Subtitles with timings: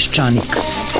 [0.00, 0.99] Peščanik.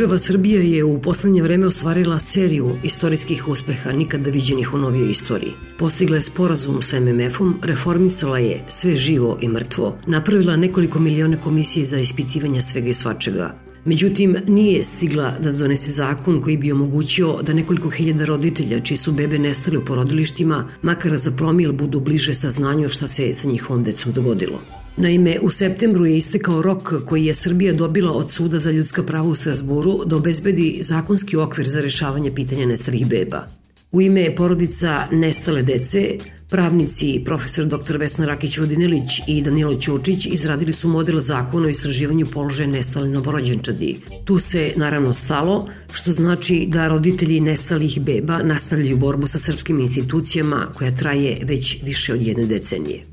[0.00, 5.52] Država Srbija je u poslednje vreme ostvarila seriju istorijskih uspeha nikada viđenih u novijoj istoriji.
[5.78, 11.86] Postigla je sporazum sa MMF-om, reformisala je sve živo i mrtvo, napravila nekoliko miliona komisije
[11.86, 17.54] za ispitivanje svega i svačega, Međutim, nije stigla da donese zakon koji bi omogućio da
[17.54, 22.88] nekoliko hiljada roditelja čiji su bebe nestali u porodilištima, makar za promil budu bliže saznanju
[22.88, 24.60] šta se sa njihovom decom dogodilo.
[25.00, 29.28] Naime, u septembru je istekao rok koji je Srbija dobila od Suda za ljudska prava
[29.28, 33.46] u Strasburu da obezbedi zakonski okvir za rešavanje pitanja nestalih beba.
[33.92, 36.18] U ime porodica nestale dece,
[36.50, 37.96] pravnici profesor dr.
[37.96, 43.98] Vesna Rakić-Vodinelić i Danilo Ćučić izradili su model zakona o istraživanju položaja nestale novorođenčadi.
[44.24, 50.66] Tu se naravno stalo, što znači da roditelji nestalih beba nastavljaju borbu sa srpskim institucijama
[50.74, 53.09] koja traje već više od jedne decenije.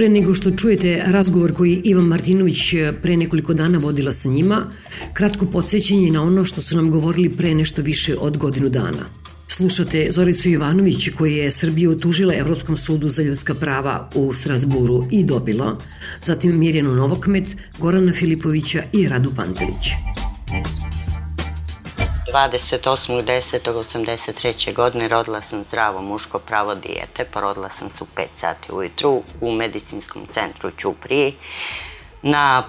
[0.00, 4.66] Pre nego što čujete razgovor koji Ivan Martinović pre nekoliko dana vodila sa njima,
[5.12, 9.04] kratko podsjećanje na ono što su nam govorili pre nešto više od godinu dana–
[9.48, 15.24] Slušate Zoricu Jovanović koja je Srbiju tužila Evropskom sudu za ljudska prava u Strasburu i
[15.24, 15.76] dobila,
[16.20, 19.92] zatim Mirjanu Novokmet, Gorana Filipovića i Radu Pantelić.
[22.32, 24.74] 28.10.83.
[24.74, 29.52] godine rodila sam zdravo muško pravo dijete, porodila sam se u 5 sati ujutru u
[29.52, 31.34] medicinskom centru Ćupriji.
[32.22, 32.62] Na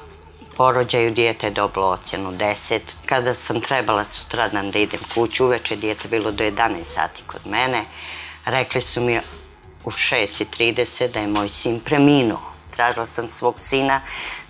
[0.58, 2.80] porođaju dijete je dobilo ocjenu 10.
[3.06, 7.84] Kada sam trebala sutradan da idem kuću, uveče dijete bilo do 11 sati kod mene,
[8.46, 9.20] rekli su mi
[9.86, 12.51] u 6.30 da je moj sin preminuo.
[12.76, 14.02] Tražila sam svog sina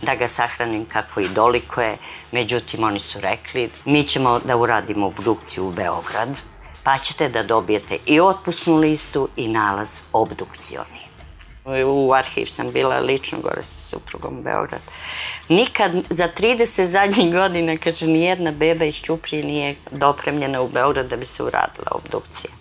[0.02, 1.98] da ga sahranim kako i doliko je,
[2.32, 6.42] međutim oni su rekli mi ćemo da uradimo obdukciju u Beograd,
[6.84, 11.12] pa ćete da dobijete i otpusnu listu i nalaz obdukcioni.
[11.86, 14.82] U arhiv sam bila lično gore sa suprugom u Beograd.
[15.50, 21.18] Nikad za 30 zadnjih godina, kaže, nijedna beba iz Ćuprije nije dopremljena u Beograd da
[21.18, 22.52] bi se uradila obdukcija.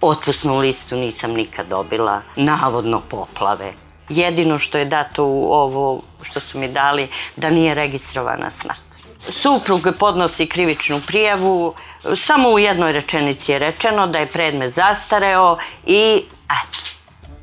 [0.00, 3.72] Otpusnu listu nisam nikad dobila, navodno poplave.
[4.08, 8.80] Jedino što je dato u ovo što su mi dali, da nije registrovana smrt.
[9.28, 11.74] Suprug podnosi krivičnu prijavu,
[12.16, 16.78] samo u jednoj rečenici je rečeno da je predmet zastareo i eto,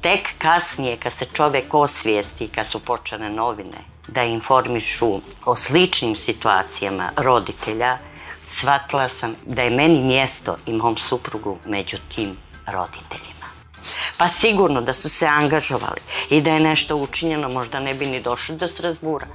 [0.01, 7.09] tek kasnije kad se čovek osvijesti, kad su počane novine, da informišu o sličnim situacijama
[7.17, 7.97] roditelja,
[8.47, 13.32] shvatila sam da je meni mjesto i mom suprugu među tim roditeljima.
[14.17, 18.21] Pa sigurno da su se angažovali i da je nešto učinjeno, možda ne bi ni
[18.21, 19.25] došli do Strasbura.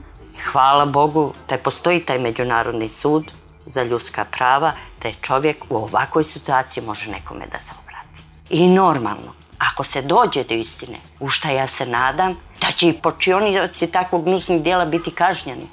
[0.53, 3.33] Hvala Bogu da postoji taj Međunarodni sud
[3.67, 4.73] za ljudska prava,
[5.03, 8.23] da je čovjek u ovakvoj situaciji može nekome da se obrati.
[8.51, 12.93] I normalno, ako se dođe do istine, u šta ja se nadam, da će i
[12.93, 15.67] počionioci takvog gnusnih dijela biti kažnjeni.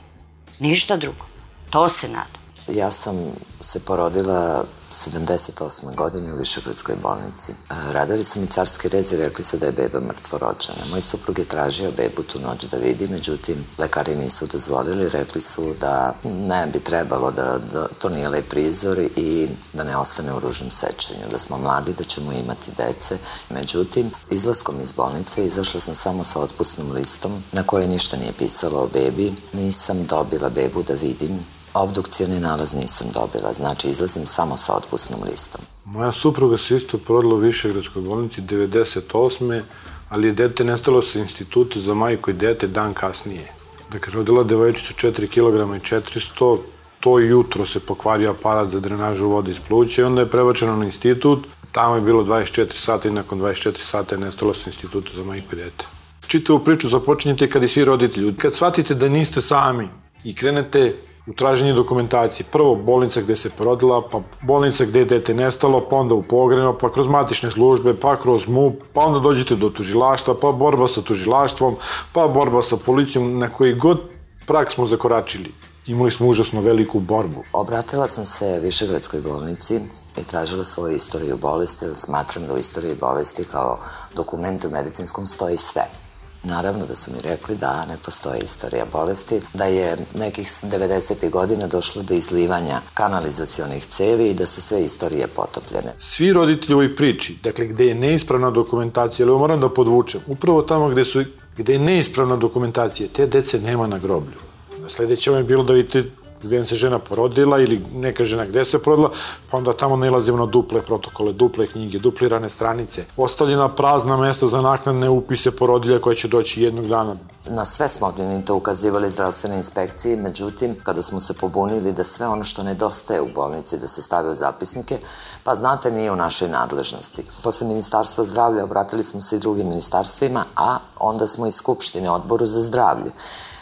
[0.59, 1.25] Ništa drugo.
[1.69, 2.41] To se nadam.
[2.67, 3.15] Ja sam
[3.59, 5.95] se porodila 78.
[5.95, 7.53] godine u Višegradskoj bolnici.
[7.69, 10.85] Radili su mi carski rez i rekli su da je beba mrtvo rođena.
[10.91, 15.73] Moj suprug je tražio bebu tu noć da vidi, međutim, lekari nisu dozvolili, rekli su
[15.81, 20.39] da ne bi trebalo da, da to nije lep prizor i da ne ostane u
[20.39, 23.17] ružnom sećanju, da smo mladi, da ćemo imati dece.
[23.49, 28.79] Međutim, izlaskom iz bolnice izašla sam samo sa otpusnom listom na kojoj ništa nije pisalo
[28.79, 29.33] o bebi.
[29.53, 35.61] Nisam dobila bebu da vidim, Obdukcijani nalaz nisam dobila, znači izlazim samo sa otpusnom listom.
[35.85, 39.61] Moja supruga se isto porodila u Višegradskoj bolnici 98.
[40.09, 43.51] ali je dete nestalo sa instituta za majko i dete dan kasnije.
[43.91, 46.57] Dakle, rodila devojčica 4 kg i 400,
[46.99, 50.85] to jutro se pokvario aparat za drenažu vode iz pluća i onda je prebačeno na
[50.85, 51.47] institut.
[51.71, 55.55] Tamo je bilo 24 sata i nakon 24 sata je nestalo sa instituta za majko
[55.55, 55.85] i dete.
[56.27, 58.35] Čitavu priču započinjete kad i svi roditelji.
[58.35, 59.89] Kad shvatite da niste sami
[60.23, 60.95] i krenete
[61.27, 62.45] u traženje dokumentacije.
[62.51, 66.77] Prvo bolnica gde se porodila, pa bolnica gde je dete nestalo, pa onda u pogrebno,
[66.77, 71.01] pa kroz matične službe, pa kroz MUP, pa onda dođete do tužilaštva, pa borba sa
[71.01, 71.75] tužilaštvom,
[72.13, 74.01] pa borba sa policijom, na koji god
[74.47, 75.51] prak smo zakoračili.
[75.87, 77.43] Imali smo užasno veliku borbu.
[77.53, 79.81] Obratila sam se Višegradskoj bolnici
[80.17, 83.79] i tražila svoju istoriju bolesti, jer smatram da u istoriji bolesti kao
[84.15, 86.04] dokumentu medicinskom stoji sve.
[86.45, 91.29] Naravno da su mi rekli da ne postoji istorija bolesti, da je nekih 90.
[91.29, 95.93] godina došlo do izlivanja kanalizacionih cevi i da su sve istorije potopljene.
[95.99, 100.21] Svi roditelji u ovoj priči, dakle gde je neispravna dokumentacija, ali ovo moram da podvučem,
[100.27, 101.23] upravo tamo gde, su,
[101.57, 104.39] gde je neispravna dokumentacija, te dece nema na groblju.
[104.87, 106.03] Sledeće vam je bilo da vidite
[106.43, 109.11] gde se žena porodila ili neka žena gde se porodila,
[109.51, 114.61] pa onda tamo nalazimo na duple protokole, duple knjige, duplirane stranice, ostavljena prazna mesta za
[114.61, 117.15] naknadne upise porodilja koje će doći jednog dana.
[117.49, 122.27] Na sve smo mi to ukazivali zdravstvene inspekcije, međutim, kada smo se pobunili da sve
[122.27, 124.97] ono što nedostaje u bolnici da se stave u zapisnike,
[125.43, 127.25] pa znate, nije u našoj nadležnosti.
[127.43, 132.45] Posle Ministarstva zdravlja obratili smo se i drugim ministarstvima, a onda smo i Skupštine, odboru
[132.45, 133.11] za zdravlje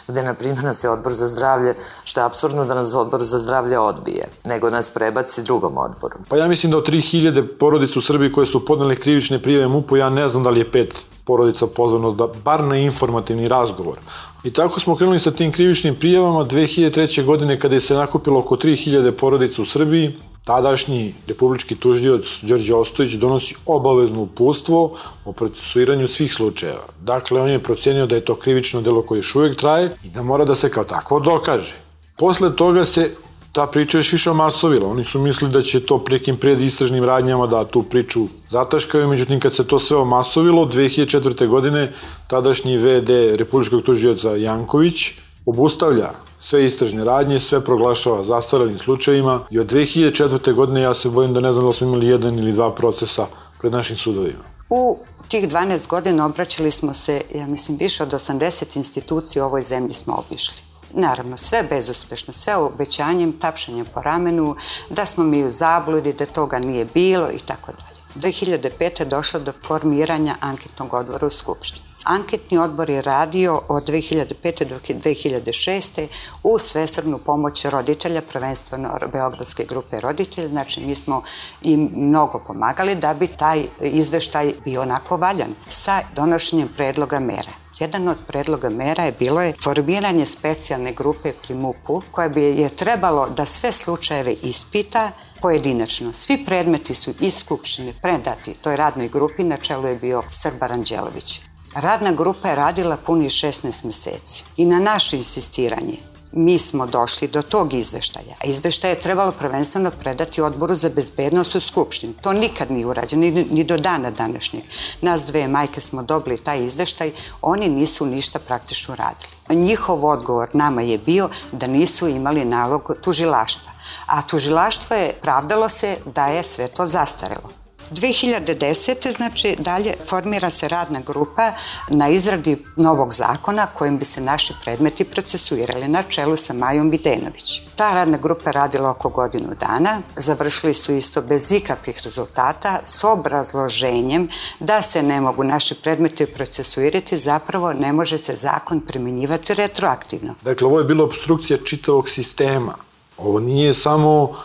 [0.08, 3.38] gde, na primjer, nas je odbor za zdravlje, što je absurdno da nas odbor za
[3.38, 6.16] zdravlje odbije, nego nas prebaci drugom odboru.
[6.28, 9.96] Pa ja mislim da od 3000 porodica u Srbiji koje su podneli krivične prijeve MUP-u,
[9.96, 13.98] ja ne znam da li je pet porodica pozvano da bar na informativni razgovor.
[14.44, 17.24] I tako smo krenuli sa tim krivičnim prijavama 2003.
[17.24, 20.12] godine kada je se nakupilo oko 3000 porodica u Srbiji,
[20.44, 26.84] tadašnji republički tužioc Đorđe Ostojić donosi obavezno upustvo o procesuiranju svih slučajeva.
[27.00, 30.22] Dakle, on je procenio da je to krivično delo koje još uvek traje i da
[30.22, 31.74] mora da se kao takvo dokaže.
[32.16, 33.14] Posle toga se
[33.54, 34.88] ta priča još više omasovila.
[34.88, 39.40] Oni su mislili da će to prekim pred istražnim radnjama da tu priču zataškaju, međutim
[39.40, 41.46] kad se to sve omasovilo, 2004.
[41.46, 41.92] godine
[42.28, 45.10] tadašnji VD Republičkog tužioca Janković
[45.46, 50.52] obustavlja sve istražne radnje, sve proglašava zastarelim slučajima i od 2004.
[50.52, 53.26] godine ja se bojim da ne znam da smo imali jedan ili dva procesa
[53.60, 54.44] pred našim sudovima.
[54.70, 54.98] U
[55.28, 59.94] tih 12 godina obraćali smo se, ja mislim, više od 80 institucija u ovoj zemlji
[59.94, 60.73] smo obišli.
[60.92, 64.56] Naravno, sve bezuspešno, sve obećanjem, tapšanjem po ramenu,
[64.90, 67.94] da smo mi u zabludi, da toga nije bilo i tako dalje.
[68.14, 69.00] 2005.
[69.00, 71.94] je došlo do formiranja anketnog odbora u Skupštini.
[72.04, 74.64] Anketni odbor je radio od 2005.
[74.64, 76.06] do 2006.
[76.42, 81.22] u svesrnu pomoć roditelja, prvenstveno Beogradske grupe roditelja, znači mi smo
[81.62, 87.63] im mnogo pomagali da bi taj izveštaj bio onako valjan sa donošenjem predloga mera.
[87.80, 92.68] Jedan od predloga mera je bilo je formiranje specijalne grupe pri MUP-u koja bi je
[92.68, 95.10] trebalo da sve slučajeve ispita
[95.40, 96.12] pojedinačno.
[96.12, 101.40] Svi predmeti su iz Skupštine predati toj radnoj grupi, na čelu je bio Srbar Anđelović.
[101.74, 107.42] Radna grupa je radila puni 16 meseci i na naše insistiranje mi smo došli do
[107.42, 108.34] tog izveštaja.
[108.40, 112.14] A izveštaj je trebalo prvenstveno predati odboru za bezbednost u Skupštini.
[112.20, 114.64] To nikad nije urađeno, ni, do dana današnjeg.
[115.00, 119.64] Nas dve majke smo dobili taj izveštaj, oni nisu ništa praktično radili.
[119.64, 123.72] Njihov odgovor nama je bio da nisu imali nalog tužilaštva.
[124.06, 127.63] A tužilaštvo je pravdalo se da je sve to zastarelo.
[127.94, 129.16] 2010.
[129.16, 131.52] znači dalje formira se radna grupa
[131.88, 137.60] na izradi novog zakona kojim bi se naši predmeti procesuirali na čelu sa Majom Videnović.
[137.76, 144.28] Ta radna grupa radila oko godinu dana, završili su isto bez ikakvih rezultata s obrazloženjem
[144.60, 150.34] da se ne mogu naši predmeti procesuirati, zapravo ne može se zakon primenjivati retroaktivno.
[150.42, 152.74] Dakle, ovo je bila obstrukcija čitavog sistema.
[153.18, 154.36] Ovo nije samo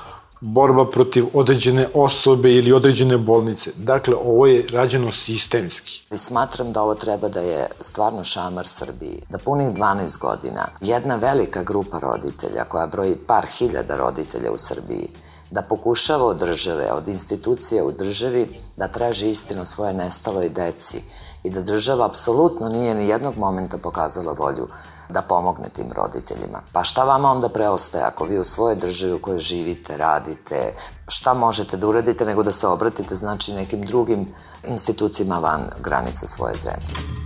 [0.41, 3.72] borba protiv određene osobe ili određene bolnice.
[3.75, 6.03] Dakle, ovo je rađeno sistemski.
[6.17, 9.22] Smatram da ovo treba da je stvarno šamar Srbiji.
[9.29, 15.08] Da punih 12 godina jedna velika grupa roditelja koja broji par hiljada roditelja u Srbiji
[15.51, 21.01] da pokušava od države, od institucije u državi da traži istinu svoje nestaloj deci
[21.43, 24.67] i da država apsolutno nije ni jednog momenta pokazala volju
[25.09, 26.61] da pomogne tim roditeljima.
[26.71, 30.73] Pa šta vama onda preostaje ako vi u svojoj državi u kojoj živite, radite,
[31.07, 34.27] šta možete da uradite nego da se obratite znači nekim drugim
[34.67, 37.19] institucijama van granica svoje zemlje.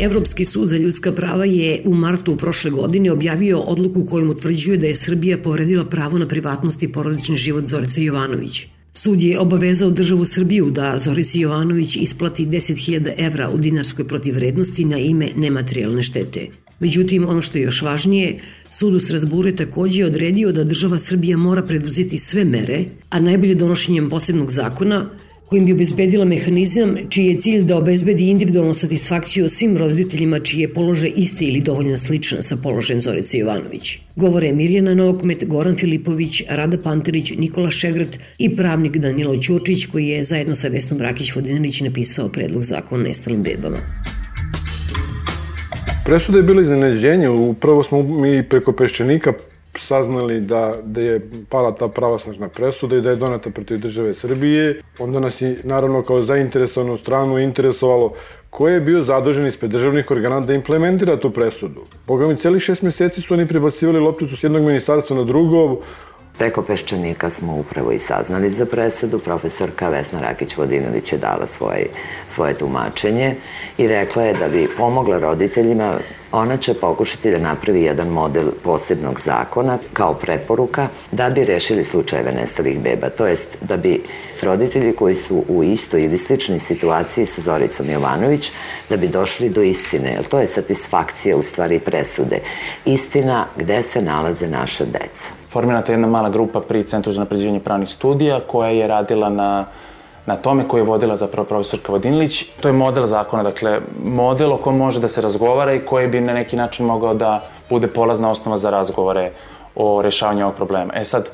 [0.00, 4.86] Evropski sud za ljudska prava je u martu prošle godine objavio odluku kojom utvrđuje da
[4.86, 8.73] je Srbija povredila pravo na privatnost i porodični život Zorice Jovanović.
[9.04, 14.98] Sud je obavezao državu Srbiju da Zorici Jovanović isplati 10.000 evra u dinarskoj protivrednosti na
[14.98, 16.46] ime nematerijalne štete.
[16.80, 18.38] Međutim, ono što je još važnije,
[18.70, 23.54] sud u Strasburu je takođe odredio da država Srbija mora preduzeti sve mere, a najbolje
[23.54, 25.10] donošenjem posebnog zakona,
[25.48, 30.74] kojim bi obezbedila mehanizam čiji je cilj da obezbedi individualnu satisfakciju svim roditeljima čiji je
[30.74, 33.98] položaj isti ili dovoljno sličan sa položajem Zorice Jovanović.
[34.16, 40.24] Govore Mirjana Novokmet, Goran Filipović, Rada Panterić, Nikola Šegrt i pravnik Danilo Ćurčić koji je
[40.24, 43.78] zajedno sa Vesnom Rakić-Vodinarić napisao predlog zakona o nestalim bebama.
[46.04, 47.28] Presuda je bila iznenađenje.
[47.28, 49.32] Upravo smo mi preko Peščanika
[49.80, 54.80] saznali da, da je pala ta pravosnažna presuda i da je donata protiv države Srbije.
[54.98, 58.12] Onda nas je, naravno, kao zainteresovanu stranu interesovalo
[58.54, 61.86] ko je bio zadužen ispred državnih organa da implementira tu presudu.
[62.06, 65.80] Boga mi, celi šest meseci su oni prebacivali lopticu s jednog ministarstva na drugo,
[66.38, 69.18] Preko Peščanika smo upravo i saznali za presudu.
[69.18, 71.86] Profesorka Vesna Rakić-Vodinović je dala svoje,
[72.28, 73.36] svoje tumačenje
[73.78, 75.98] i rekla je da bi pomogla roditeljima
[76.32, 82.32] ona će pokušati da napravi jedan model posebnog zakona kao preporuka da bi rešili slučajeve
[82.32, 83.08] nestalih beba.
[83.10, 84.02] To jest da bi
[84.42, 88.52] roditelji koji su u istoj ili sličnoj situaciji sa Zoricom Jovanović,
[88.88, 90.12] da bi došli do istine.
[90.12, 92.40] Jer to je satisfakcija u stvari presude.
[92.84, 95.28] Istina gde se nalaze naša deca.
[95.50, 99.66] Formirata je jedna mala grupa pri Centru za napređivanje pravnih studija koja je radila na
[100.26, 102.44] na tome koju je vodila zapravo profesorka Vodinilić.
[102.60, 106.20] To je model zakona, dakle, model o kom može da se razgovara i koji bi
[106.20, 109.32] na neki način mogao da bude polazna osnova za razgovore
[109.76, 110.92] o rešavanju ovog problema.
[110.96, 111.28] E sad,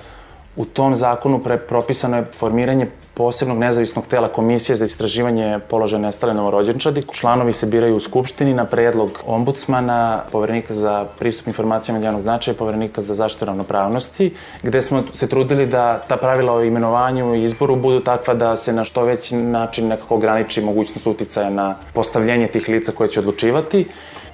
[0.57, 6.35] U tom zakonu pre, propisano je formiranje posebnog nezavisnog tela Komisije za istraživanje položaja nestale
[6.35, 7.04] novorođenčadi.
[7.12, 12.54] Članovi se biraju u Skupštini na predlog ombudsmana, poverenika za pristup informacijama od javnog značaja
[12.54, 17.45] i poverenika za zaštitu ravnopravnosti, gde smo se trudili da ta pravila o imenovanju i
[17.45, 22.47] izboru budu takva da se na što veći način nekako ograniči mogućnost uticaja na postavljenje
[22.47, 23.87] tih lica koje će odlučivati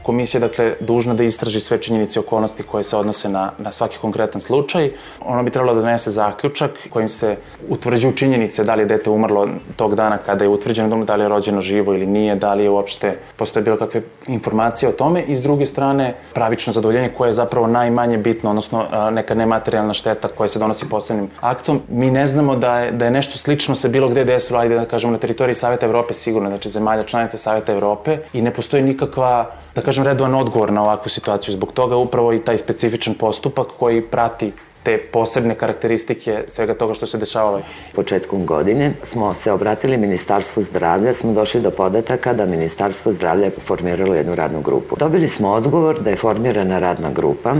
[0.06, 3.98] Komisija dakle dužna da istraži sve činjenice i okolnosti koje se odnose na, na svaki
[3.98, 4.90] konkretan slučaj.
[5.24, 7.36] Ono bi trebalo da donese zaključak kojim se
[7.68, 11.28] utvrđuju činjenice da li je dete umrlo tog dana kada je utvrđeno da li je
[11.28, 15.36] rođeno živo ili nije, da li je uopšte postoje bilo kakve informacije o tome i
[15.36, 20.48] s druge strane pravično zadovoljenje koje je zapravo najmanje bitno, odnosno neka nematerijalna šteta koja
[20.48, 21.80] se donosi posebnim aktom.
[21.88, 24.84] Mi ne znamo da je, da je nešto slično se bilo gde desilo, ajde da
[24.84, 29.50] kažemo na teritoriji Saveta Evrope sigurno, znači zemalja članice Saveta Evrope i ne postoji nikakva,
[29.74, 31.54] da kažem, redovan odgovor na ovakvu situaciju.
[31.54, 37.06] Zbog toga upravo i taj specifičan postupak koji prati te posebne karakteristike svega toga što
[37.06, 37.62] se dešava ovaj.
[37.94, 43.50] Početkom godine smo se obratili Ministarstvu zdravlja, smo došli do podataka da Ministarstvo zdravlja je
[43.50, 44.96] formiralo jednu radnu grupu.
[44.96, 47.54] Dobili smo odgovor da je formirana radna grupa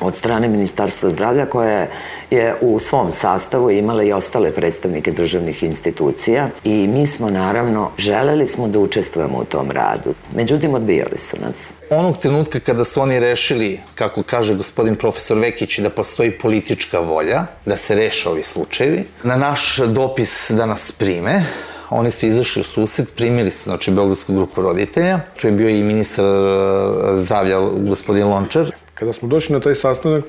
[0.00, 1.86] od strane Ministarstva zdravlja koja
[2.30, 8.46] je u svom sastavu imala i ostale predstavnike državnih institucija i mi smo naravno želeli
[8.46, 10.14] smo da učestvujemo u tom radu.
[10.34, 11.72] Međutim, odbijali su nas.
[11.90, 17.46] Onog trenutka kada su oni rešili, kako kaže gospodin profesor Vekić, da postoji politička volja
[17.66, 21.44] da se reše ovi slučajevi, na naš dopis da nas prime,
[21.90, 25.82] oni su izašli u susret, primili su, znači, Beogradsku grupu roditelja, tu je bio i
[25.82, 28.72] ministar eh, zdravlja, gospodin Lončar,
[29.02, 30.24] Kada smo došli na taj sastanak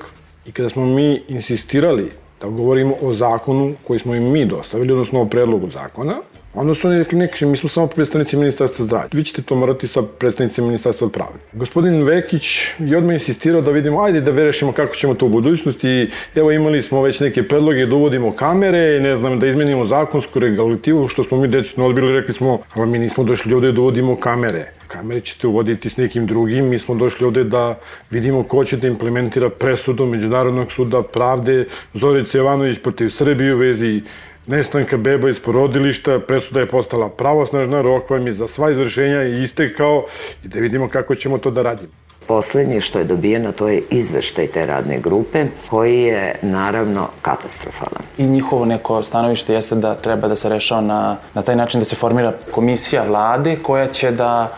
[0.46, 5.20] i kada smo mi insistirali da govorimo o zakonu koji smo im mi dostavili, odnosno
[5.20, 6.14] o predlogu zakona,
[6.54, 9.08] onda su oni rekli neki, mi smo samo predstavnici ministarstva zdravlja.
[9.12, 11.38] Vi ćete to morati sa predstavnicima ministarstva pravde.
[11.52, 12.44] Gospodin Vekić
[12.78, 16.10] je odmah insistirao da vidimo, ajde da verešimo kako ćemo to u budućnosti.
[16.34, 21.08] Evo imali smo već neke predloge da uvodimo kamere, ne znam, da izmenimo zakonsku regulativu,
[21.08, 24.73] što smo mi decidno odbili, rekli smo, ali mi nismo došli ovde da uvodimo kamere
[24.94, 26.68] kamere ćete uvoditi s nekim drugim.
[26.68, 27.74] Mi smo došli ovde da
[28.10, 34.02] vidimo ko će da implementira presudu Međunarodnog suda pravde Zorice Jovanović protiv Srbije u vezi
[34.46, 39.42] nestanka beba iz porodilišta, presuda je postala pravosnažna, rok vam je za sva izvršenja i
[39.42, 40.04] istekao
[40.44, 41.92] i da vidimo kako ćemo to da radimo.
[42.26, 48.04] Poslednje što je dobijeno to je izveštaj te radne grupe koji je naravno katastrofalan.
[48.18, 51.84] I njihovo neko stanovište jeste da treba da se rešava na, na taj način da
[51.84, 54.56] se formira komisija vlade koja će da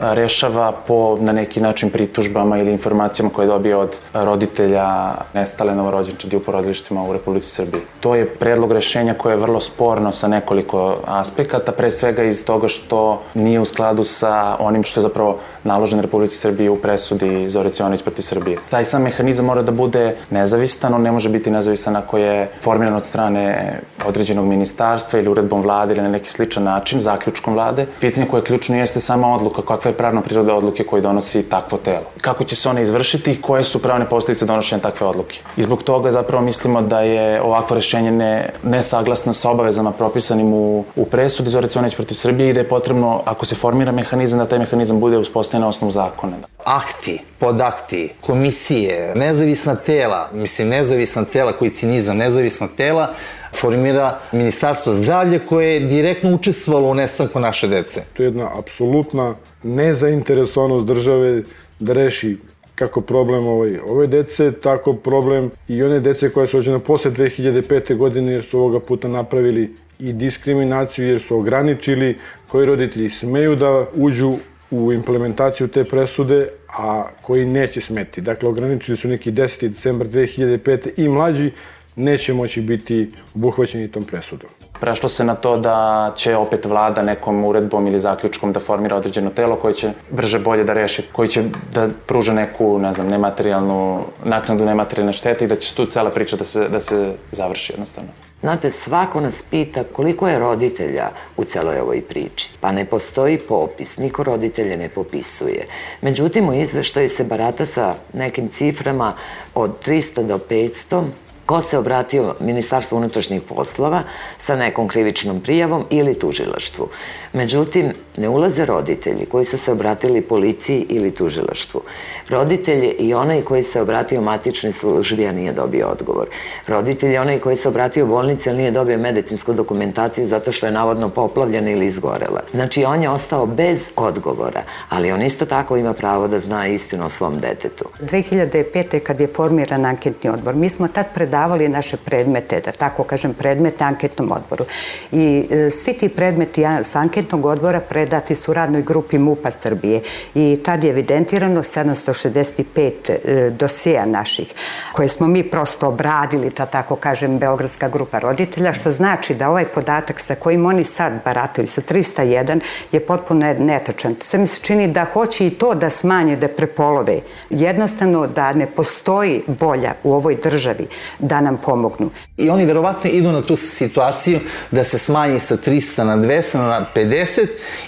[0.00, 6.40] rešava po na neki način pritužbama ili informacijama koje dobije od roditelja nestale novorođenčadi u
[6.40, 7.82] porodilištima u Republici Srbiji.
[8.00, 12.68] To je predlog rešenja koje je vrlo sporno sa nekoliko aspekata, pre svega iz toga
[12.68, 17.82] što nije u skladu sa onim što je zapravo naložen Republici Srbije u presudi Zorice
[17.82, 18.58] Ivanović protiv Srbije.
[18.70, 22.94] Taj sam mehanizam mora da bude nezavistan, on ne može biti nezavistan ako je formiran
[22.94, 23.74] od strane
[24.06, 27.86] određenog ministarstva ili uredbom vlade ili na neki sličan način, zaključkom vlade.
[28.00, 31.42] Pitanje koje je ključno jeste sama odluka kakva kakva je pravna priroda odluke koje donosi
[31.42, 32.04] takvo telo.
[32.20, 35.40] Kako će se one izvršiti i koje su pravne posledice donošenja takve odluke.
[35.56, 40.84] I zbog toga zapravo mislimo da je ovakvo rešenje ne, nesaglasno sa obavezama propisanim u,
[40.96, 44.46] u presudi Zorice Oneć protiv Srbije i da je potrebno, ako se formira mehanizam, da
[44.46, 46.36] taj mehanizam bude uspostavljen na osnovu zakona.
[46.64, 53.14] akti, podakti, komisije, nezavisna tela, mislim nezavisna tela koji cinizam, nezavisna tela,
[53.60, 58.02] formira Ministarstvo zdravlja koje je direktno učestvovalo u nestanku naše dece.
[58.12, 61.42] To je jedna apsolutna nezainteresovanost države
[61.78, 62.36] da reši
[62.74, 67.96] kako problem ovaj, ove dece, tako problem i one dece koje su rođene posle 2005.
[67.96, 72.16] godine jer su ovoga puta napravili i diskriminaciju jer su ograničili
[72.48, 74.36] koji roditelji smeju da uđu
[74.70, 78.20] u implementaciju te presude, a koji neće smeti.
[78.20, 79.68] Dakle, ograničili su neki 10.
[79.68, 80.90] decembar 2005.
[80.96, 81.50] i mlađi
[81.98, 84.50] neće moći biti obuhvaćeni tom presudom.
[84.80, 89.30] Prešlo se na to da će opet vlada nekom uredbom ili zaključkom da formira određeno
[89.30, 91.42] telo koje će brže bolje da reši, koji će
[91.74, 96.36] da pruža neku, ne znam, nematerijalnu, naknadu nematerijalne štete i da će tu cela priča
[96.36, 98.10] da se, da se završi jednostavno.
[98.40, 102.50] Znate, svako nas pita koliko je roditelja u celoj ovoj priči.
[102.60, 105.66] Pa ne postoji popis, niko roditelje ne popisuje.
[106.02, 109.12] Međutim, u izveštaju se barata sa nekim ciframa
[109.54, 111.04] od 300 do 500,
[111.48, 114.02] ko se obratio Ministarstvu unutrašnjih poslova
[114.38, 116.88] sa nekom krivičnom prijavom ili tužilaštvu.
[117.32, 121.80] Međutim, ne ulaze roditelji koji su se obratili policiji ili tužilaštvu.
[122.28, 126.28] Roditelj je i onaj koji se obratio matičnoj službi, a nije dobio odgovor.
[126.66, 130.72] Roditelj je onaj koji se obratio bolnici, ali nije dobio medicinsku dokumentaciju zato što je
[130.72, 132.42] navodno poplavljena ili izgorela.
[132.52, 137.06] Znači, on je ostao bez odgovora, ali on isto tako ima pravo da zna istinu
[137.06, 137.84] o svom detetu.
[138.00, 139.00] 2005.
[139.00, 141.37] kad je formiran anketni odbor, mi smo tad predavali
[141.68, 144.64] naše predmete, da tako kažem, predmete anketnom odboru.
[145.12, 150.00] I e, svi ti predmeti sa anketnog odbora predati su radnoj grupi MUPA Srbije
[150.34, 154.54] i tad je evidentirano 765 e, dosija naših,
[154.92, 159.64] koje smo mi prosto obradili, da tako kažem, Beogradska grupa roditelja, što znači da ovaj
[159.64, 162.60] podatak sa kojim oni sad barataju, sa 301,
[162.92, 164.16] je potpuno netačan.
[164.22, 167.20] Sve mi se čini da hoće i to da smanje, da prepolove.
[167.50, 170.86] Jednostavno da ne postoji volja u ovoj državi
[171.28, 172.10] da nam pomognu.
[172.36, 176.86] I oni verovatno idu na tu situaciju da se smanji sa 300 na 200 na
[176.94, 177.46] 50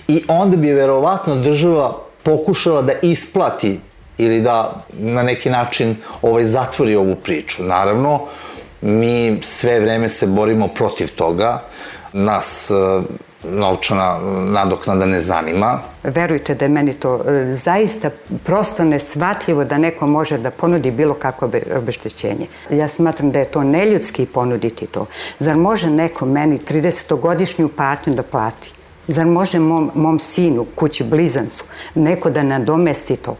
[0.08, 3.80] i onda bi verovatno država pokušala da isplati
[4.18, 7.62] ili da na neki način ovaj zatvori ovu priču.
[7.62, 8.20] Naravno,
[8.80, 11.62] mi sve vreme se borimo protiv toga.
[12.12, 12.70] Nas
[13.44, 15.80] novčana nadoknada ne zanima.
[16.02, 18.10] Verujte da je meni to e, zaista
[18.44, 22.46] prosto nesvatljivo da neko može da ponudi bilo kako obeštećenje.
[22.70, 25.06] Ja smatram da je to neljudski ponuditi to.
[25.38, 28.72] Zar može neko meni 30-godišnju patnju da plati?
[29.06, 33.36] Zar može mom, mom sinu, kući blizancu, neko da nadomesti to?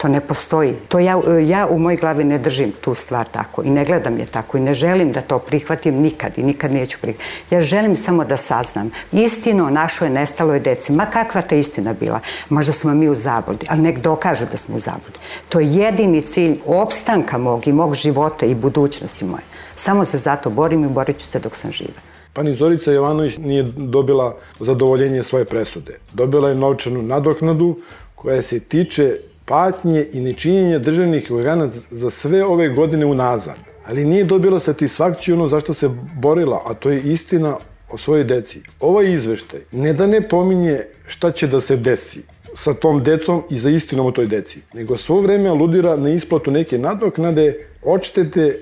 [0.00, 0.74] To ne postoji.
[0.88, 4.26] To ja, ja u mojoj glavi ne držim tu stvar tako i ne gledam je
[4.26, 7.54] tako i ne želim da to prihvatim nikad i nikad neću prihvatiti.
[7.54, 12.20] Ja želim samo da saznam istinu o našoj nestaloj deci, ma kakva ta istina bila.
[12.48, 15.18] Možda smo mi u zabludi, ali nek dokažu da smo u zabludi.
[15.48, 19.42] To je jedini cilj opstanka mog i mog života i budućnosti moje.
[19.74, 22.00] Samo se zato borim i borit ću se dok sam živa.
[22.32, 25.98] Pa ni Zorica Jovanović nije dobila zadovoljenje svoje presude.
[26.12, 27.76] Dobila je novčanu nadoknadu
[28.14, 29.16] koja se tiče
[29.50, 33.56] patnje i nečinjenja državnih organa za sve ove godine unazad.
[33.86, 35.88] Ali nije dobila satisfakciju ono zašto se
[36.20, 37.56] borila, a to je istina
[37.90, 38.60] o svojoj deci.
[38.80, 42.22] Ovaj izveštaj ne da ne pominje šta će da se desi
[42.54, 46.50] sa tom decom i za istinom o toj deci, nego svo vreme aludira na isplatu
[46.50, 48.56] neke nadoknade, odštete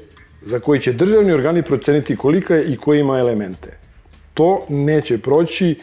[0.47, 3.79] za koji će državni organi proceniti kolika je i koji ima elemente.
[4.35, 5.75] To neće proći,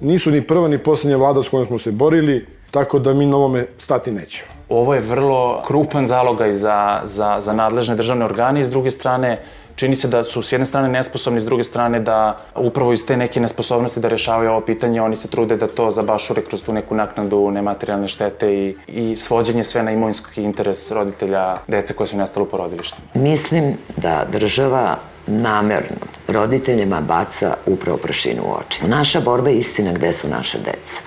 [0.00, 3.36] nisu ni prva ni poslednja vlada s kojom smo se borili, tako da mi na
[3.36, 4.50] ovome stati nećemo.
[4.68, 9.38] Ovo je vrlo krupan zalogaj za, za, za nadležne državne organe i s druge strane
[9.78, 13.16] čini se da su s jedne strane nesposobni, s druge strane da upravo iz te
[13.16, 16.94] neke nesposobnosti da rešavaju ovo pitanje, oni se trude da to zabašure kroz tu neku
[16.94, 22.46] naknadu nematerijalne štete i, i svođenje sve na imovinski interes roditelja dece koje su nestale
[22.46, 23.06] u porodilištima.
[23.14, 28.86] Mislim da država namerno roditeljima baca upravo prašinu u oči.
[28.86, 31.00] Naša borba je istina gde su naše deca,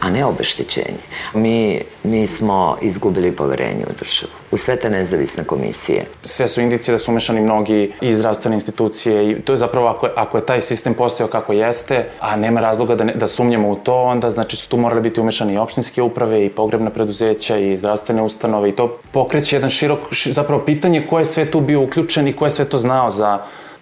[0.00, 1.04] a ne obeštećenje.
[1.34, 6.04] Mi, mi smo izgubili poverenje u državu, u sve te nezavisne komisije.
[6.24, 10.08] Sve su indicije da su umešani mnogi i zdravstvene institucije i to je zapravo ako
[10.16, 13.76] ako je taj sistem postojao kako jeste, a nema razloga da, ne, da sumnjamo u
[13.76, 17.76] to, onda znači su tu morali biti umešani i opštinske uprave i pogrebna preduzeća i
[17.76, 22.28] zdravstvene ustanove i to pokreće jedan širok, zapravo pitanje ko je sve tu bio uključen
[22.28, 23.38] i ko je sve to znao za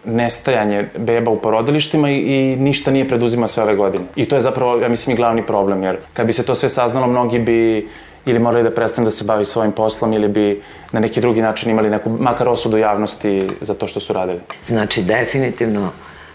[0.06, 4.04] nestajanje beba u porodilištima i, i ništa nije preduzima sve ove godine.
[4.16, 6.68] I to je zapravo, ja mislim, i glavni problem, jer kad bi se to sve
[6.68, 7.88] saznalo, mnogi bi
[8.26, 11.70] ili morali da prestanu da se bavi svojim poslom ili bi na neki drugi način
[11.70, 14.40] imali neku makar osudu javnosti za to što su radili.
[14.64, 15.90] Znači, definitivno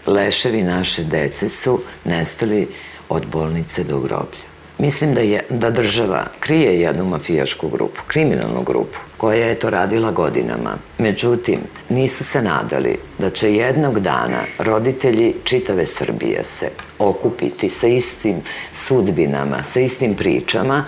[0.06, 2.68] leševi naše dece su nestali
[3.08, 4.51] od bolnice do groblja.
[4.78, 10.10] Mislim da, je, da država krije jednu mafijašku grupu, kriminalnu grupu, koja je to radila
[10.10, 10.76] godinama.
[10.98, 11.58] Međutim,
[11.88, 18.36] nisu se nadali da će jednog dana roditelji čitave Srbije se okupiti sa istim
[18.72, 20.84] sudbinama, sa istim pričama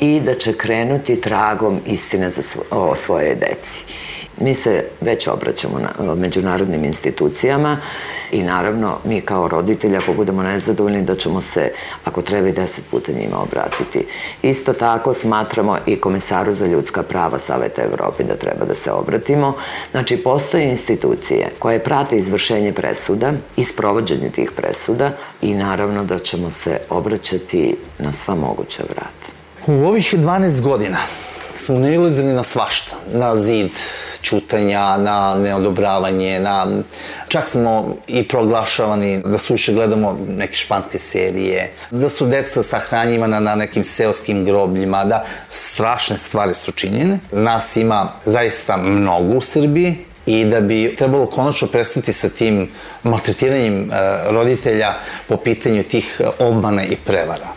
[0.00, 3.84] i da će krenuti tragom istine za svo, o svoje deci.
[4.40, 7.78] Mi se već obraćamo na, međunarodnim institucijama
[8.32, 11.72] i naravno mi kao roditelji ako budemo nezadovoljni da ćemo se
[12.04, 14.06] ako treba i deset puta njima obratiti.
[14.42, 19.52] Isto tako smatramo i Komisaru za ljudska prava Saveta Evrope da treba da se obratimo.
[19.90, 25.10] Znači postoje institucije koje prate izvršenje presuda i sprovođenje tih presuda
[25.42, 29.32] i naravno da ćemo se obraćati na sva moguća vrata.
[29.66, 30.98] U ovih 12 godina
[31.58, 33.70] smo nailazili na svašta, na zid
[34.22, 36.66] čutanja, na neodobravanje, na...
[37.28, 43.54] Čak smo i proglašavani da suše gledamo neke španske serije, da su deca sahranjivana na
[43.54, 47.18] nekim seoskim grobljima, da strašne stvari su činjene.
[47.32, 52.68] Nas ima zaista mnogo u Srbiji, i da bi trebalo konačno prestati sa tim
[53.02, 53.94] maltretiranjem e,
[54.30, 54.94] roditelja
[55.28, 57.55] po pitanju tih obmana i prevara.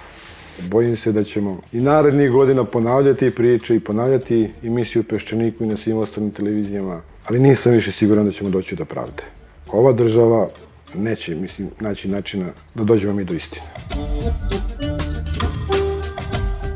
[0.68, 5.78] Bojim se da ćemo i narednih godina ponavljati priče i ponavljati emisiju Peščaniku i na
[5.78, 9.24] svim ostalim televizijama, ali nisam više siguran da ćemo doći do pravde.
[9.72, 10.50] Ova država
[10.96, 13.66] neće, mislim, naći načina da dođemo mi do istine.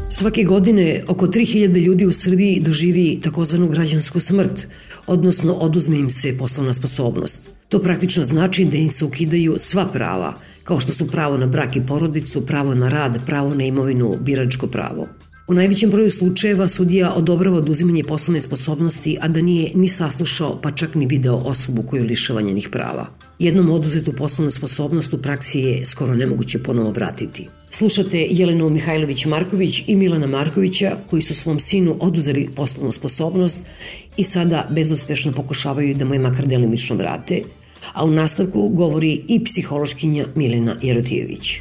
[0.09, 4.67] Svake godine oko 3000 ljudi u Srbiji doživi takozvanu građansku smrt,
[5.07, 7.52] odnosno oduzme im se poslovna sposobnost.
[7.73, 10.33] To praktično znači da im se ukidaju sva prava,
[10.63, 14.67] kao što su pravo na brak i porodicu, pravo na rad, pravo na imovinu, biračko
[14.67, 15.07] pravo.
[15.47, 20.71] U najvećem broju slučajeva sudija odobrava oduzimanje poslovne sposobnosti, a da nije ni saslušao, pa
[20.71, 23.07] čak ni video osobu koju lišava njenih prava.
[23.39, 27.47] Jednom oduzetu poslovnu sposobnost u praksi je skoro nemoguće ponovo vratiti.
[27.69, 33.59] Slušate Jelenu Mihajlović-Marković i Milana Markovića koji su svom sinu oduzeli poslovnu sposobnost
[34.17, 37.41] i sada bezuspešno pokušavaju da mu je makar delimično vrate,
[37.93, 41.59] a u nastavku govori i psihološkinja Milena Jerotijević.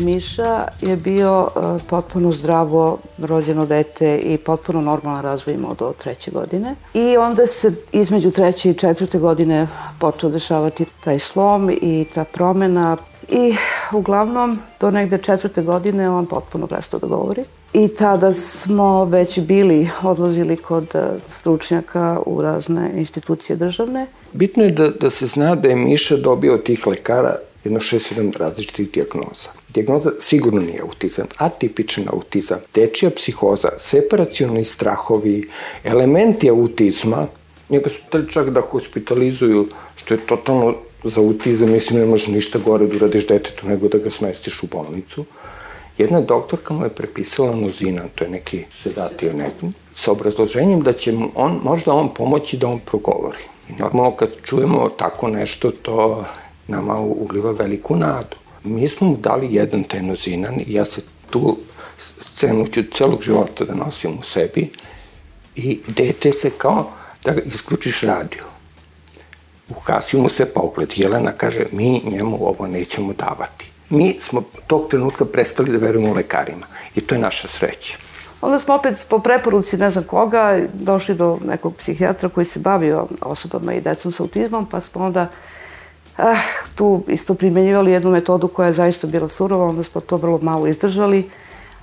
[0.00, 6.30] Miša je bio uh, potpuno zdravo rođeno dete i potpuno normalan razvoj imao do treće
[6.30, 6.74] godine.
[6.94, 12.96] I onda se između treće i četvrte godine počeo dešavati taj slom i ta promena.
[13.28, 13.54] I
[13.92, 17.44] uglavnom do negde četvrte godine on potpuno prestao da govori.
[17.72, 21.00] I tada smo već bili odlazili kod uh,
[21.30, 24.06] stručnjaka u razne institucije državne.
[24.32, 28.38] Bitno je da, da se zna da je Miša dobio od tih lekara jedno 6-7
[28.38, 29.50] različitih diagnoza.
[29.74, 35.48] Diagnoza sigurno nije autizam, atipičan autizam, dečija psihoza, separacioni strahovi,
[35.84, 37.26] elementi autizma,
[37.70, 42.58] njega su tali čak da hospitalizuju, što je totalno za autizam, mislim, ne može ništa
[42.58, 45.24] gore da uradiš detetu nego da ga smestiš u bolnicu.
[45.98, 51.14] Jedna doktorka mu je prepisala nozina, to je neki sedatio nekim, sa obrazloženjem da će
[51.34, 53.38] on, možda on pomoći da on progovori.
[53.78, 56.24] Normalno kad čujemo tako nešto, to
[56.68, 58.36] nama ugliva veliku nadu.
[58.64, 61.56] Mi smo mu dali jedan tenozinan i ja se tu
[62.20, 64.70] scenu ću celog života da nosim u sebi
[65.56, 66.90] i dete se kao
[67.24, 68.44] da isključiš radio.
[69.70, 70.92] Ukasio mu se pogled.
[70.96, 73.70] Jelena kaže, mi njemu ovo nećemo davati.
[73.90, 77.96] Mi smo tog trenutka prestali da verujemo lekarima i to je naša sreća.
[78.40, 83.06] Onda smo opet po preporuci ne znam koga došli do nekog psihijatra koji se bavio
[83.22, 85.28] osobama i decom sa autizmom, pa smo onda
[86.16, 86.36] ah,
[86.74, 90.66] tu isto primenjivali jednu metodu koja je zaista bila surova, onda smo to vrlo malo
[90.66, 91.30] izdržali,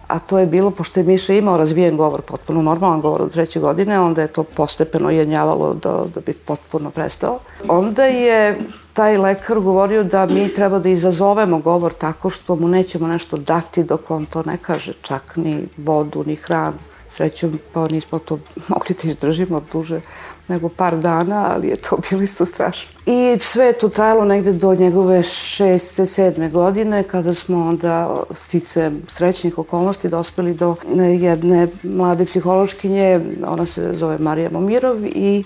[0.07, 3.59] a to je bilo, pošto je Miša imao razvijen govor, potpuno normalan govor od treće
[3.59, 7.39] godine, onda je to postepeno jenjavalo da, da bi potpuno prestao.
[7.67, 8.59] Onda je
[8.95, 13.83] taj lekar govorio da mi treba da izazovemo govor tako što mu nećemo nešto dati
[13.83, 16.77] dok on to ne kaže, čak ni vodu, ni hranu.
[17.09, 20.01] Srećom, pa nismo to mogli da izdržimo duže
[20.47, 22.91] nego par dana, ali je to bilo isto strašno.
[23.05, 28.91] I sve je to trajalo negde do njegove šeste, sedme godine, kada smo onda stice
[29.07, 30.75] srećnih okolnosti dospeli do
[31.19, 35.43] jedne mlade psihološkinje, ona se zove Marija Momirov i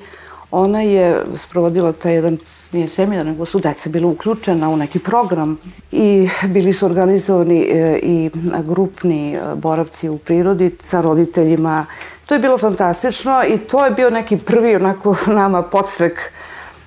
[0.51, 2.37] ona je sprovodila taj jedan,
[2.71, 5.57] nije seminar, nego su deca bila uključena u neki program
[5.91, 8.29] i bili su organizovani e, i
[8.63, 11.85] grupni e, boravci u prirodi sa roditeljima
[12.29, 16.31] To je bilo fantastično i to je bio neki prvi onako nama podstrek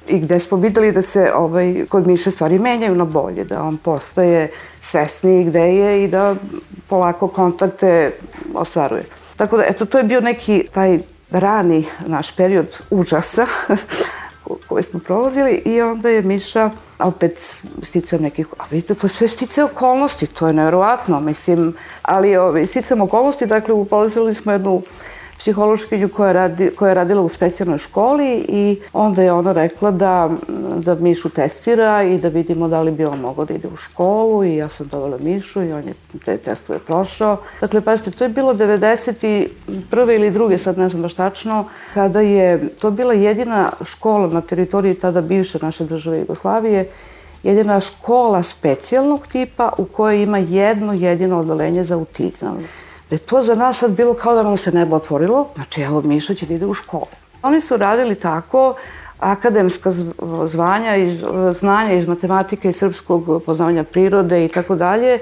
[0.09, 3.79] i gde smo videli da se ovaj, kod Miše stvari menjaju na bolje, da on
[3.79, 6.35] postaje svesniji gde je i da
[6.89, 8.15] polako kontakte
[8.55, 9.05] ostvaruje.
[9.37, 10.99] Tako da, eto, to je bio neki taj
[11.33, 13.47] rani naš period užasa
[14.69, 19.29] koje smo prolazili i onda je Miša opet sticao nekih, a vidite, to je sve
[19.29, 24.83] stice okolnosti, to je nevjerovatno, mislim, ali ove, sticam okolnosti, dakle, upolazili smo jednu
[25.43, 30.31] psihološkinju koja, radi, koja je radila u specijalnoj školi i onda je ona rekla da,
[30.77, 34.45] da Mišu testira i da vidimo da li bi on mogao da ide u školu
[34.45, 37.37] i ja sam dovela Mišu i on je te testove prošao.
[37.61, 40.15] Dakle, pazite, to je bilo 91.
[40.15, 44.95] ili druge, sad ne znam baš tačno, kada je to bila jedina škola na teritoriji
[44.95, 46.91] tada bivše naše države Jugoslavije
[47.43, 52.65] jedina škola specijalnog tipa u kojoj ima jedno jedino odalenje za autizam
[53.13, 56.01] da je to za nas sad bilo kao da nam se nebo otvorilo, znači evo
[56.01, 57.07] Miša će da ide u školu.
[57.43, 58.75] Oni su radili tako
[59.19, 59.91] akademska
[60.47, 65.19] zvanja, iz, znanja iz matematike i srpskog poznavanja prirode i tako dalje,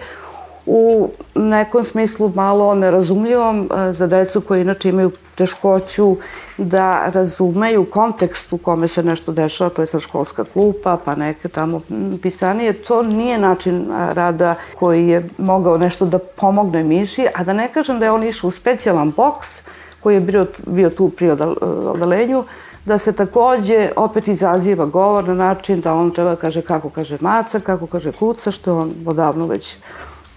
[0.66, 6.16] u nekom smislu malo nerazumljivom e, za decu koji inače imaju teškoću
[6.59, 11.49] da razumeju kontekst u kome se nešto dešava, to je sa školska klupa, pa neke
[11.49, 11.81] tamo
[12.23, 12.73] pisanije.
[12.73, 17.99] To nije način rada koji je mogao nešto da pomogne Miši, a da ne kažem
[17.99, 19.62] da je on išao u specijalan boks
[20.01, 22.44] koji je bio, bio tu pri odalenju,
[22.85, 27.18] da se takođe opet izaziva govor na način da on treba da kaže kako kaže
[27.20, 29.77] maca, kako kaže kuca, što on odavno već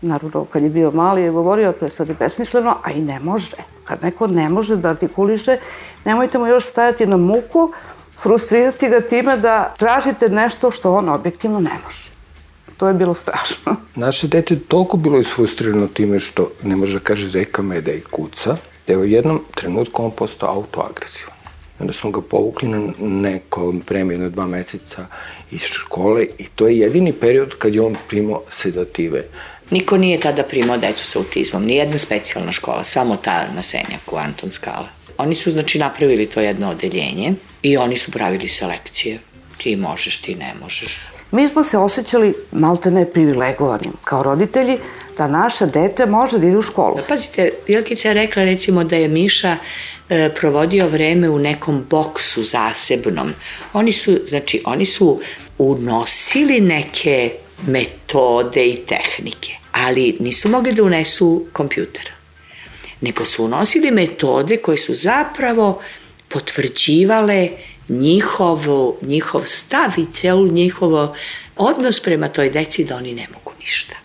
[0.04, 3.20] naravno kad je bio mali je govorio to je sad i besmisleno, a i ne
[3.20, 3.58] može.
[3.84, 5.58] Kad neko ne može da artikuliše,
[6.06, 7.72] nemojte mu još stajati na muku,
[8.22, 12.12] frustrirati ga time da tražite nešto što on objektivno ne može.
[12.78, 13.76] To je bilo strašno.
[13.96, 18.58] Naše dete toliko bilo isfrustrirano time što ne može da kaže zeka meda i kuca,
[18.88, 21.33] da je u jednom trenutku on postao autoagresivan.
[21.84, 25.06] Onda smo ga povukli na neko vreme, jedno dva meseca
[25.52, 29.24] iz škole i to je jedini period kad je on primao sedative.
[29.72, 34.18] Niko nije tada primao decu sa autizmom, ni jedna specijalna škola, samo ta na Senjaku,
[34.18, 34.88] Anton Skala.
[35.18, 39.20] Oni su, znači, napravili to jedno odeljenje i oni su pravili selekcije.
[39.58, 41.00] Ti možeš, ti ne možeš.
[41.32, 44.78] Mi smo se osjećali maltene privilegovanim kao roditelji
[45.18, 46.96] da naša dete može da ide u školu.
[46.96, 49.58] Da, pazite, Bilkica je rekla recimo da je Miša
[50.36, 53.34] provodio vreme u nekom boksu zasebnom.
[53.74, 55.22] Oni su, znači, oni su
[55.58, 57.32] unosili neke
[57.68, 62.12] metode i tehnike, ali nisu mogli da unesu kompjuter.
[63.02, 65.82] Nego su unosili metode koje su zapravo
[66.28, 67.50] potvrđivale
[67.90, 71.16] njihovo, njihov stav i celu njihovo
[71.56, 73.96] odnos prema toj deci da oni ne mogu ništa.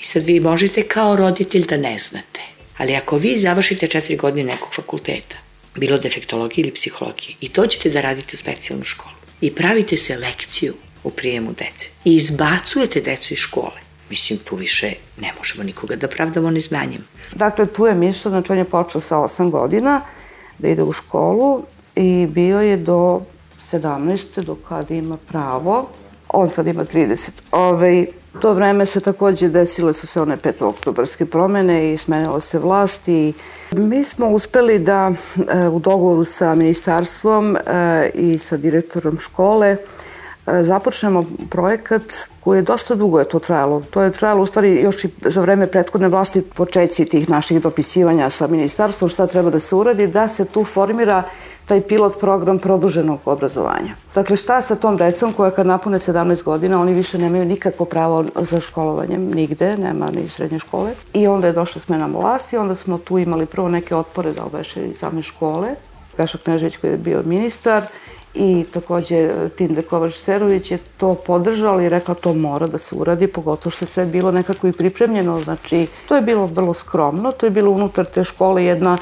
[0.00, 2.40] I sad vi možete kao roditelj da ne znate,
[2.78, 5.36] ali ako vi završite četiri godine nekog fakulteta,
[5.76, 10.74] bilo defektologije ili psihologije, i to ćete da radite u specijalnu školu i pravite selekciju
[11.04, 13.80] u prijemu dece i izbacujete decu iz škole,
[14.10, 17.04] mislim, tu više ne možemo nikoga da pravdamo neznanjem.
[17.34, 20.00] Dakle, tu je Miša, znači on je počeo sa 8 godina
[20.58, 21.62] da ide u školu
[21.96, 23.20] i bio je do
[23.72, 24.42] 17.
[24.42, 25.88] do kada ima pravo.
[26.28, 27.30] On sad ima 30.
[27.50, 28.06] Ove,
[28.40, 30.64] to vreme se takođe desile su se one 5.
[30.64, 33.32] oktobarske promene i smenila se vlast i
[33.72, 39.76] mi smo uspeli da e, u dogovoru sa ministarstvom e, i sa direktorom škole
[40.46, 42.02] E, započnemo projekat
[42.40, 43.82] koji je dosta dugo je to trajalo.
[43.90, 48.30] To je trajalo u stvari još i za vreme prethodne vlasti početci tih naših dopisivanja
[48.30, 51.22] sa ministarstvom šta treba da se uradi, da se tu formira
[51.66, 53.94] taj pilot program produženog obrazovanja.
[54.14, 58.24] Dakle, šta sa tom decom koja kad napune 17 godina, oni više nemaju nikakvo pravo
[58.34, 60.90] za školovanjem nigde, nema ni srednje škole.
[61.14, 64.88] I onda je došla smena vlasti, onda smo tu imali prvo neke otpore da obeše
[64.88, 65.68] iz same škole.
[66.16, 67.82] Gaša Knežević koji je bio ministar
[68.34, 73.70] i takođe Tinde Kovač-Cerović je to podržala i rekla to mora da se uradi, pogotovo
[73.70, 77.50] što je sve bilo nekako i pripremljeno, znači to je bilo vrlo skromno, to je
[77.50, 78.98] bilo unutar te škole jedna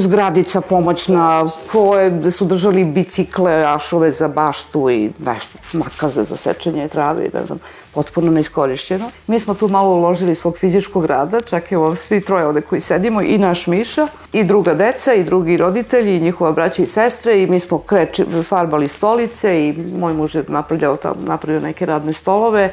[0.00, 7.24] zgradica pomoćna koje su držali bicikle, ašove za baštu i nešto, makaze za sečenje trave
[7.24, 7.58] i ne znam,
[7.94, 9.10] potpuno neiskorišćeno.
[9.26, 12.80] Mi smo tu malo uložili svog fizičkog rada, čak i ovo svi troje ovde koji
[12.80, 17.42] sedimo, i naš Miša, i druga deca, i drugi roditelji, i njihova braća i sestre,
[17.42, 22.12] i mi smo kreči, farbali stolice, i moj muž je napravljao, tam, napravio neke radne
[22.12, 22.72] stolove.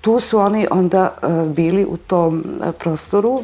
[0.00, 3.42] Tu su oni onda uh, bili u tom uh, prostoru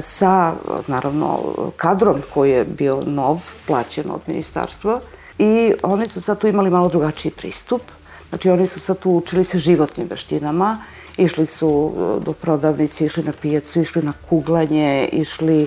[0.00, 0.54] sa,
[0.86, 1.40] naravno,
[1.76, 5.00] kadrom koji je bio nov, plaćen od ministarstva
[5.38, 7.82] i oni su sad tu imali malo drugačiji pristup.
[8.28, 10.78] Znači, oni su sad tu učili se životnim veštinama,
[11.16, 15.66] išli su e, do prodavnice, išli na pijacu, išli na kuglanje, išli...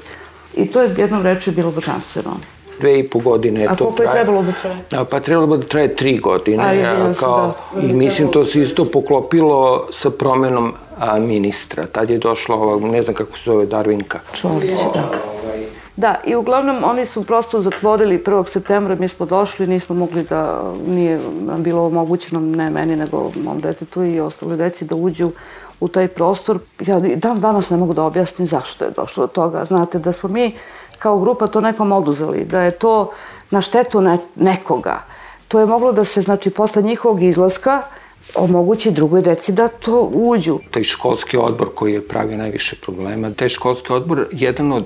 [0.56, 2.38] I to je jednom reču bilo božanstveno
[2.80, 4.78] dve i po godine A to koliko je trebalo da traje?
[4.92, 6.64] A, pa trebalo da traje tri godine.
[6.64, 7.82] A, ja, kao, da.
[7.82, 11.86] I mislim to se isto poklopilo sa promenom a, ministra.
[11.86, 14.20] Tad je došla ova, ne znam kako se zove, Darvinka.
[14.34, 15.10] Čolić, da.
[15.44, 15.66] Ovaj...
[15.98, 18.48] Da, i uglavnom oni su prosto zatvorili 1.
[18.48, 23.62] septembra, mi smo došli, nismo mogli da, nije nam bilo omogućeno, ne meni, nego mom
[23.62, 25.32] detetu i ostale deci da uđu
[25.80, 26.60] u taj prostor.
[26.86, 29.66] Ja dan danas ne mogu da objasnim zašto je došlo do toga.
[29.66, 30.56] Znate, da smo mi
[31.00, 33.12] kao grupa to nekom oduzeli, da je to
[33.52, 35.04] na štetu ne, nekoga.
[35.48, 37.82] To je moglo da se, znači, posle njihovog izlaska,
[38.36, 40.60] omogući drugoj deci da to uđu.
[40.72, 44.86] Taj školski odbor koji je pravio najviše problema, taj školski odbor, jedan od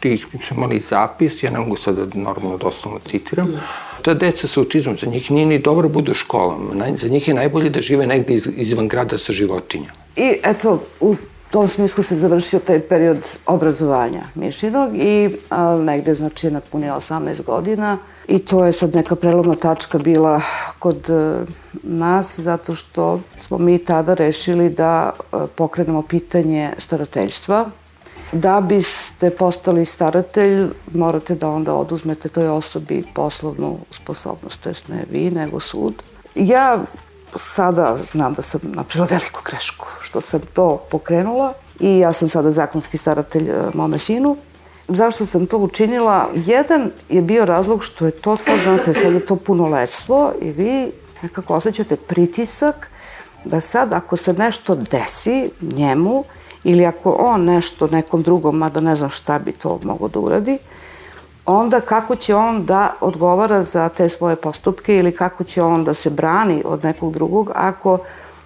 [0.00, 3.60] tih, mi smo imali zapis, ja ne mogu sada da normalno doslovno citiram,
[4.02, 7.34] ta deca sa autizmom, za njih nije ni dobro bude u školama, za njih je
[7.34, 9.96] najbolje da žive negde iz, izvan grada sa životinjama.
[10.16, 11.16] I eto, u
[11.50, 17.98] tom smislu se završio taj period obrazovanja Mišinog i a, negde, znači, napunio 18 godina
[18.28, 20.40] i to je sad neka prelomna tačka bila
[20.78, 21.44] kod e,
[21.82, 27.66] nas zato što smo mi tada rešili da e, pokrenemo pitanje starateljstva.
[28.32, 35.04] Da biste postali staratelj, morate da onda oduzmete toj osobi poslovnu sposobnost, to jest ne
[35.10, 36.02] vi, nego sud.
[36.34, 36.78] Ja
[37.36, 42.50] sada znam da sam napravila veliku grešku što sam to pokrenula i ja sam sada
[42.50, 44.36] zakonski staratelj e, mome sinu.
[44.88, 46.28] Zašto sam to učinila?
[46.34, 50.92] Jedan je bio razlog što je to sad, znate, sad je to punoletstvo i vi
[51.22, 52.90] nekako osjećate pritisak
[53.44, 56.24] da sad ako se nešto desi njemu
[56.64, 60.58] ili ako on nešto nekom drugom, mada ne znam šta bi to mogo da uradi,
[61.46, 65.94] onda kako će on da odgovara za te svoje postupke ili kako će on da
[65.94, 67.98] se brani od nekog drugog ako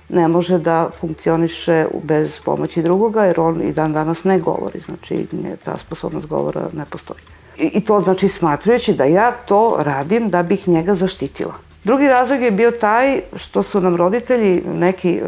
[0.09, 5.27] ne može da funkcioniše bez pomoći drugoga, jer on i dan danas ne govori, znači
[5.33, 7.21] ne, ta sposobnost govora ne postoji.
[7.59, 11.55] I, I to znači smatrajući da ja to radim da bih njega zaštitila.
[11.85, 15.23] Drugi razlog je bio taj što su nam roditelji, neki e,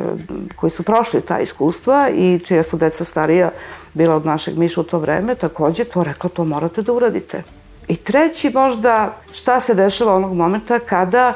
[0.57, 3.51] koji su prošli ta iskustva i čija su deca starija
[3.95, 7.43] bila od našeg Miša u to vreme, takođe to rekla, to morate da uradite.
[7.89, 11.35] I treći možda šta se dešava onog momenta kada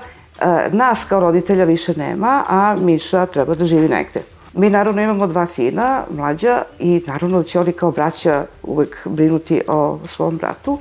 [0.71, 4.21] nas kao roditelja više nema, a Miša treba da živi negde.
[4.53, 9.61] Mi naravno imamo dva sina, mlađa, i naravno da će oni kao braća uvek brinuti
[9.69, 10.79] o svom bratu,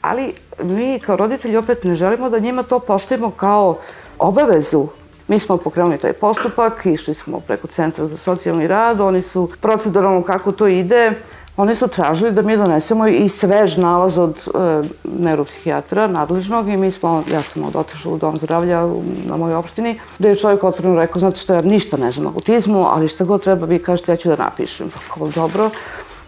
[0.00, 3.78] ali mi kao roditelji opet ne želimo da njima to postavimo kao
[4.18, 4.88] obavezu
[5.28, 10.22] Mi smo pokrenuli taj postupak, išli smo preko Centra za socijalni rad, oni su proceduralno
[10.22, 11.12] kako to ide,
[11.58, 16.90] Oni su tražili da mi donesemo i svež nalaz od e, neuropsihijatra nadležnog i mi
[16.90, 20.64] smo, ja sam od otišla u dom zdravlja u, na mojoj opštini, da je čovjek
[20.64, 23.78] otvoreno rekao, znate što ja ništa ne znam o autizmu, ali šta god treba vi
[23.78, 24.90] kažete, ja ću da napišem.
[24.90, 25.70] Pa kao dobro,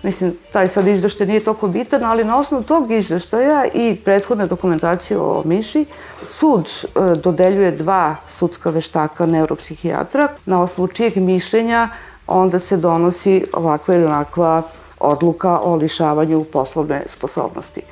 [0.03, 5.19] mislim, taj sad izveštaj nije toliko bitan, ali na osnovu tog izveštaja i prethodne dokumentacije
[5.19, 5.85] o Miši,
[6.25, 11.89] sud e, dodeljuje dva sudska veštaka neuropsihijatra, na osnovu čijeg mišljenja
[12.27, 14.63] onda se donosi ovakva ili onakva
[15.01, 17.83] odluka o lišavanju poslovne sposobnosti.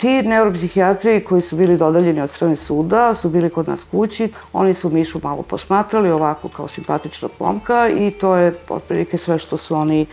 [0.00, 4.74] Ti neuropsihijatri koji su bili dodaljeni od strane suda su bili kod nas kući, oni
[4.74, 9.76] su Mišu malo posmatrali ovako kao simpatičnog momka i to je otprilike sve što su
[9.76, 10.06] oni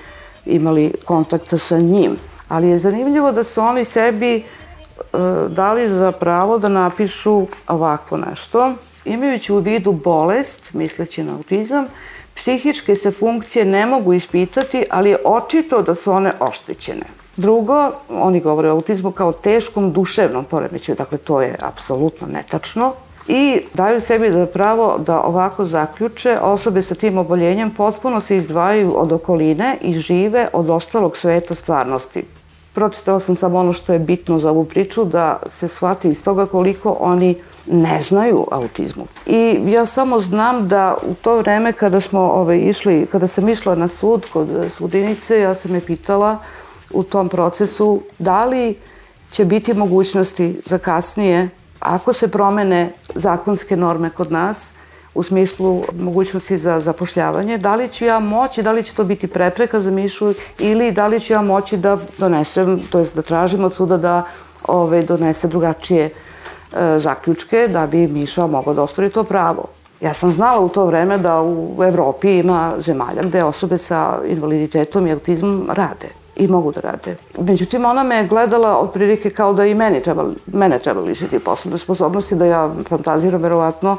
[0.45, 2.17] imali kontakta sa njim.
[2.47, 4.43] Ali je zanimljivo da su oni sebi e,
[5.49, 8.73] dali za pravo da napišu ovako nešto,
[9.05, 11.85] imajući u vidu bolest, misleći na autizam,
[12.37, 17.05] Psihičke se funkcije ne mogu ispitati, ali je očito da su one oštećene.
[17.35, 22.93] Drugo, oni govore o autizmu kao teškom duševnom poremećaju, dakle to je apsolutno netačno.
[23.27, 28.93] I daju sebi da pravo da ovako zaključe, osobe sa tim oboljenjem potpuno se izdvajaju
[28.97, 32.23] od okoline i žive od ostalog sveta stvarnosti.
[32.77, 36.45] Pročitala sam samo ono što je bitno za ovu priču, da se shvati iz toga
[36.45, 37.35] koliko oni
[37.65, 39.07] ne znaju autizmu.
[39.25, 43.49] I ja samo znam da u to vreme kada smo ove, ovaj, išli, kada sam
[43.49, 46.37] išla na sud kod sudinice, ja sam je pitala
[46.93, 48.77] u tom procesu da li
[49.31, 54.73] će biti mogućnosti za kasnije, ako se promene zakonske norme kod nas,
[55.17, 59.27] u smislu mogućnosti za zapošljavanje, da li ću ja moći, da li će to biti
[59.27, 63.63] prepreka za Mišu ili da li ću ja moći da donesem, to jest da tražim
[63.63, 64.23] od suda da
[64.67, 66.11] ove, ovaj, donese drugačije e,
[66.99, 69.65] zaključke da bi Miša mogao da ostvari to pravo.
[70.01, 75.07] Ja sam znala u to vreme da u Evropi ima zemalja gde osobe sa invaliditetom
[75.07, 77.15] i autizmom rade i mogu da rade.
[77.37, 81.77] Međutim, ona me je gledala otprilike kao da i meni treba, mene treba lišiti poslovne
[81.77, 83.97] sposobnosti, da ja fantaziram verovatno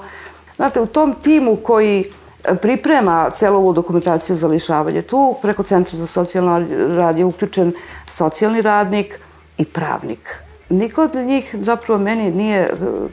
[0.58, 2.04] Znate, u tom timu koji
[2.44, 7.72] e, priprema celu ovu dokumentaciju za lišavanje, tu preko Centra za socijalno rad je uključen
[8.06, 9.20] socijalni radnik
[9.58, 10.42] i pravnik.
[10.68, 12.70] Niko od njih zapravo meni nije e,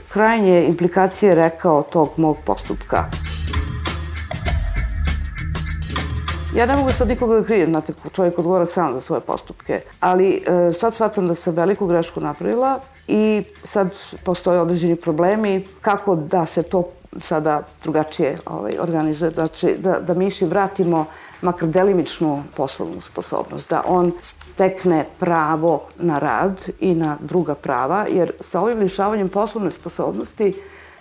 [0.10, 3.06] krajnje implikacije rekao tog mog postupka.
[6.56, 10.44] Ja ne mogu sad nikoga da krijem, znate, čovjek odgovara sam za svoje postupke, ali
[10.48, 16.46] e, sad shvatam da sam veliku grešku napravila i sad postoje određeni problemi kako da
[16.46, 16.84] se to
[17.20, 21.06] sada drugačije ovaj, organizuje, znači da, da Miši vratimo
[21.42, 28.32] makar delimičnu poslovnu sposobnost, da on stekne pravo na rad i na druga prava, jer
[28.40, 30.54] sa ovim lišavanjem poslovne sposobnosti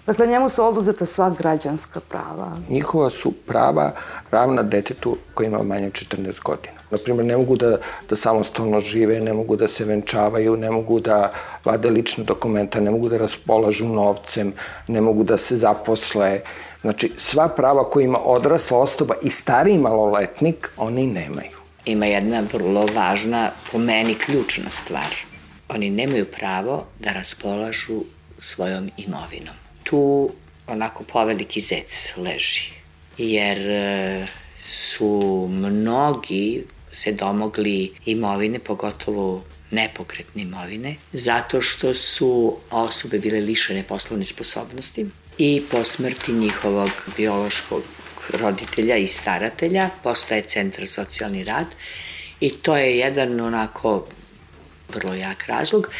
[0.06, 2.52] Dakle, njemu su oduzeta sva građanska prava.
[2.68, 3.92] Njihova su prava
[4.30, 6.73] ravna detetu koji ima manje od 14 godina.
[6.90, 7.78] Naprimer, ne mogu da,
[8.08, 11.32] da samostalno žive, ne mogu da se venčavaju, ne mogu da
[11.64, 14.52] vade lične dokumenta, ne mogu da raspolažu novcem,
[14.88, 16.40] ne mogu da se zaposle.
[16.80, 21.58] Znači, sva prava koje ima odrasla osoba i stariji maloletnik, oni nemaju.
[21.84, 25.16] Ima jedna vrlo važna, po meni ključna stvar.
[25.68, 28.00] Oni nemaju pravo da raspolažu
[28.38, 29.54] svojom imovinom
[29.84, 30.30] tu
[30.66, 32.70] onako poveliki zec leži.
[33.18, 34.26] Jer e,
[34.62, 36.64] su mnogi
[36.94, 45.06] se domogli imovine, pogotovo nepokretne imovine, zato što su osobe bile lišene poslovne sposobnosti
[45.38, 47.82] i po smrti njihovog biološkog
[48.30, 51.66] roditelja i staratelja postaje centar socijalni rad
[52.40, 54.06] i to je jedan onako
[54.88, 55.90] vrlo jak razlog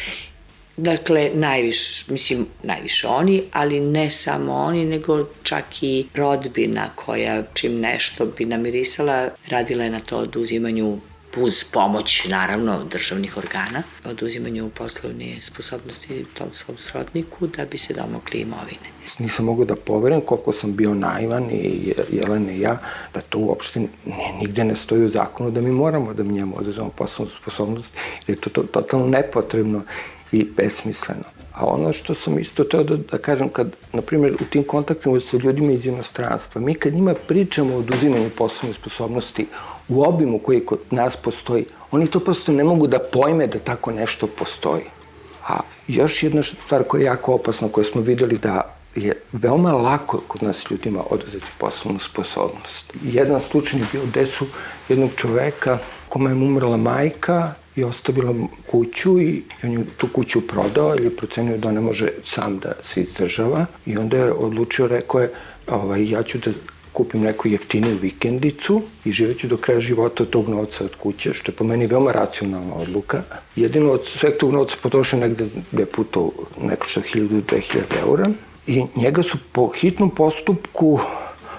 [0.77, 7.79] Dakle, najviše, mislim, najviše oni, ali ne samo oni, nego čak i rodbina koja čim
[7.79, 10.97] nešto bi namirisala, radila je na to oduzimanju
[11.37, 18.39] uz pomoć, naravno, državnih organa, oduzimanju poslovne sposobnosti tom svom srodniku da bi se domogli
[18.39, 18.89] imovine.
[19.19, 22.77] Nisam mogao da poverim koliko sam bio naivan i Jelena i ja,
[23.13, 23.87] da to uopšte ne,
[24.41, 27.93] nigde ne stoji u zakonu da mi moramo da mi njemu oduzemo poslovnu sposobnost,
[28.27, 29.81] jer je to, to totalno nepotrebno
[30.31, 31.23] i besmisleno.
[31.53, 35.19] A ono što sam isto teo da, da kažem, kad, na primjer, u tim kontaktima
[35.19, 39.47] sa ljudima iz inostranstva, mi kad njima pričamo o oduzimanju poslovne sposobnosti
[39.87, 43.91] u obimu koji kod nas postoji, oni to prosto ne mogu da pojme da tako
[43.91, 44.83] nešto postoji.
[45.47, 50.21] A još jedna stvar koja je jako opasna, koju smo videli da je veoma lako
[50.27, 52.93] kod nas ljudima oduzeti poslovnu sposobnost.
[53.03, 54.45] Jedan slučaj je bio gde su
[54.89, 55.77] jednog čoveka
[56.09, 58.33] kome je umrla majka i ostavila
[58.65, 62.71] kuću i on je tu kuću prodao jer je procenio da ne može sam da
[62.83, 65.31] se izdržava i onda je odlučio, rekao je,
[65.67, 66.51] ovaj, ja ću da
[66.93, 71.51] kupim neku jeftiniju vikendicu i živeću do kraja života od tog novca od kuće, što
[71.51, 73.23] je po meni veoma racionalna odluka.
[73.55, 78.29] Jedino od sveg tog novca potrošio negde gde puto neko što 1000-2000 eura
[78.67, 80.99] i njega su po hitnom postupku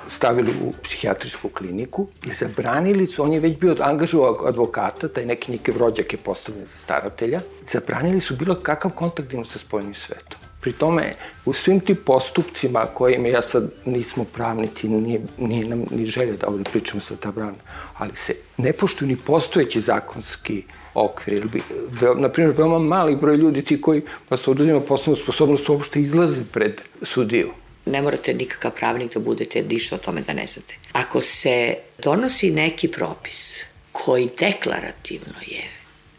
[0.07, 5.53] stavili u psihijatrijsku kliniku i zabranili su, on je već bio angažovao advokata, taj neki
[5.53, 10.41] njikev rođak je postavljen za staratelja, zabranili su bilo kakav kontakt ima sa spojenim svetom.
[10.61, 16.07] Pri tome, u svim tim postupcima kojima ja sad nismo pravnici, nije, nije nam ni
[16.07, 17.59] želje da ovde pričamo sa ta brana,
[17.95, 21.35] ali se ne poštuju ni postojeći zakonski okvir.
[21.35, 21.63] Ili bi,
[22.01, 26.01] ve, na primjer, veoma mali broj ljudi ti koji pa se oduzima poslovnu sposobnost uopšte
[26.01, 27.51] izlaze pred sudiju
[27.87, 30.75] ne morate nikakav pravnik da budete ništa o tome da ne znate.
[30.93, 33.61] Ako se donosi neki propis
[33.93, 35.65] koji deklarativno je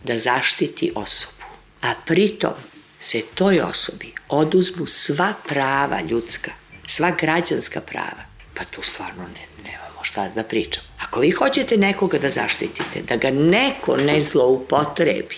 [0.03, 1.45] da zaštiti osobu,
[1.82, 2.53] a pritom
[2.99, 6.51] se toj osobi oduzmu sva prava ljudska,
[6.88, 10.84] sva građanska prava, pa tu stvarno ne, nemamo šta da pričam.
[10.99, 15.38] Ako vi hoćete nekoga da zaštitite, da ga neko ne zloupotrebi,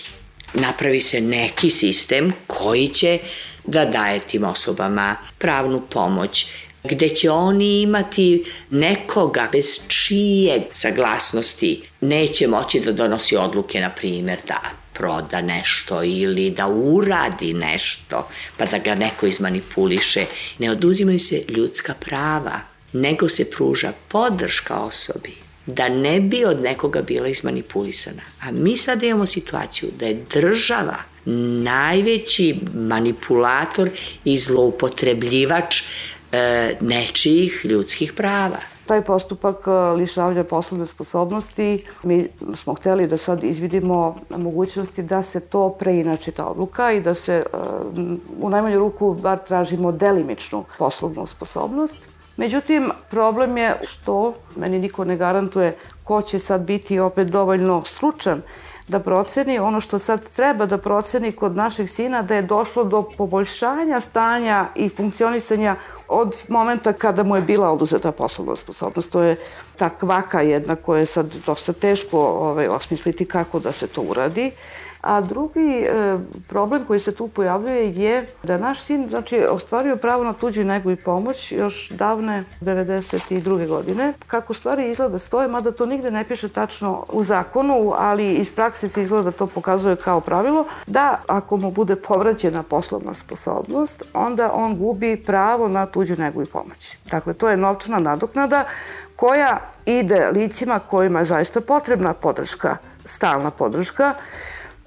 [0.54, 3.18] napravi se neki sistem koji će
[3.64, 6.46] da daje tim osobama pravnu pomoć,
[6.84, 14.38] gde će oni imati nekoga bez čije saglasnosti neće moći da donosi odluke, na primjer,
[14.48, 14.60] da
[14.92, 20.26] proda nešto ili da uradi nešto, pa da ga neko izmanipuliše.
[20.58, 22.60] Ne oduzimaju se ljudska prava,
[22.92, 28.22] nego se pruža podrška osobi da ne bi od nekoga bila izmanipulisana.
[28.42, 30.96] A mi sad imamo situaciju da je država
[31.64, 33.90] najveći manipulator
[34.24, 35.82] i zloupotrebljivač
[36.32, 38.58] e, nečijih ljudskih prava.
[38.86, 45.40] Taj postupak e, lišavanja poslovne sposobnosti, mi smo hteli da sad izvidimo mogućnosti da se
[45.40, 47.42] to preinači ta odluka i da se e,
[48.40, 51.98] u najmanju ruku bar tražimo delimičnu poslovnu sposobnost.
[52.36, 58.42] Međutim, problem je što meni niko ne garantuje ko će sad biti opet dovoljno stručan
[58.90, 63.02] da proceni ono što sad treba da proceni kod našeg sina da je došlo do
[63.02, 65.76] poboljšanja stanja i funkcionisanja
[66.08, 69.12] od momenta kada mu je bila oduzeta poslovna sposobnost.
[69.12, 69.36] To je
[69.76, 74.50] ta kvaka jedna koja je sad dosta teško ovaj, osmisliti kako da se to uradi.
[75.00, 80.24] A drugi e, problem koji se tu pojavljuje je da naš sin znači, ostvario pravo
[80.24, 83.68] na tuđu negu i pomoć još davne 92.
[83.68, 84.12] godine.
[84.26, 88.88] Kako stvari izgleda stoje, mada to nigde ne piše tačno u zakonu, ali iz prakse
[88.88, 94.52] se izgleda da to pokazuje kao pravilo, da ako mu bude povraćena poslovna sposobnost, onda
[94.54, 96.96] on gubi pravo na tuđu negu i pomoć.
[97.10, 98.64] Dakle, to je novčana nadoknada
[99.16, 104.14] koja ide licima kojima je zaista potrebna podrška, stalna podrška,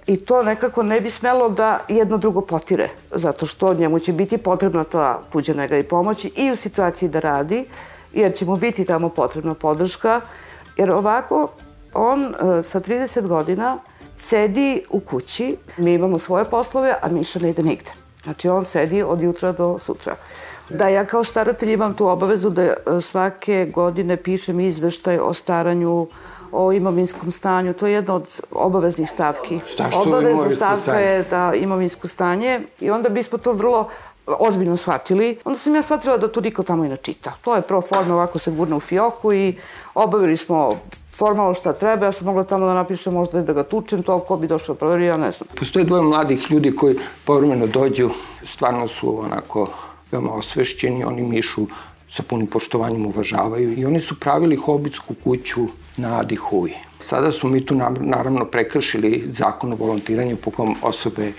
[0.07, 4.37] i to nekako ne bi smelo da jedno drugo potire, zato što njemu će biti
[4.37, 7.65] potrebna ta tuđa nega i pomoć i u situaciji da radi,
[8.13, 10.21] jer će mu biti tamo potrebna podrška,
[10.77, 11.47] jer ovako
[11.93, 13.77] on e, sa 30 godina
[14.17, 17.91] sedi u kući, mi imamo svoje poslove, a Miša ne ide nigde.
[18.23, 20.15] Znači on sedi od jutra do sutra.
[20.69, 26.07] Da, ja kao staratelj imam tu obavezu da e, svake godine pišem izveštaj o staranju
[26.53, 27.73] o imovinskom stanju.
[27.73, 29.59] To je jedna od obaveznih stavki.
[29.73, 33.89] Šta što Obavezna stavka je da imovinsko stanje i onda bismo to vrlo
[34.25, 35.37] ozbiljno shvatili.
[35.45, 37.33] Onda sam ja shvatila da to niko tamo i ne čita.
[37.41, 39.55] To je pro forma, ovako se gurne u fioku i
[39.93, 40.69] obavili smo
[41.13, 44.19] formalno šta treba, ja sam mogla tamo da napišem možda i da ga tučem, to
[44.19, 45.47] ko bi došao da proveri, ja ne znam.
[45.59, 48.09] Postoje dvoje mladih ljudi koji povremeno dođu,
[48.45, 49.67] stvarno su onako
[50.11, 51.67] veoma osvešćeni, oni mišu
[52.15, 56.73] sa punim poštovanjem uvažavaju i oni su pravili hobitsku kuću na Adi Huji.
[56.99, 61.31] Sada smo mi tu naravno prekršili zakon o volontiranju po kom osobe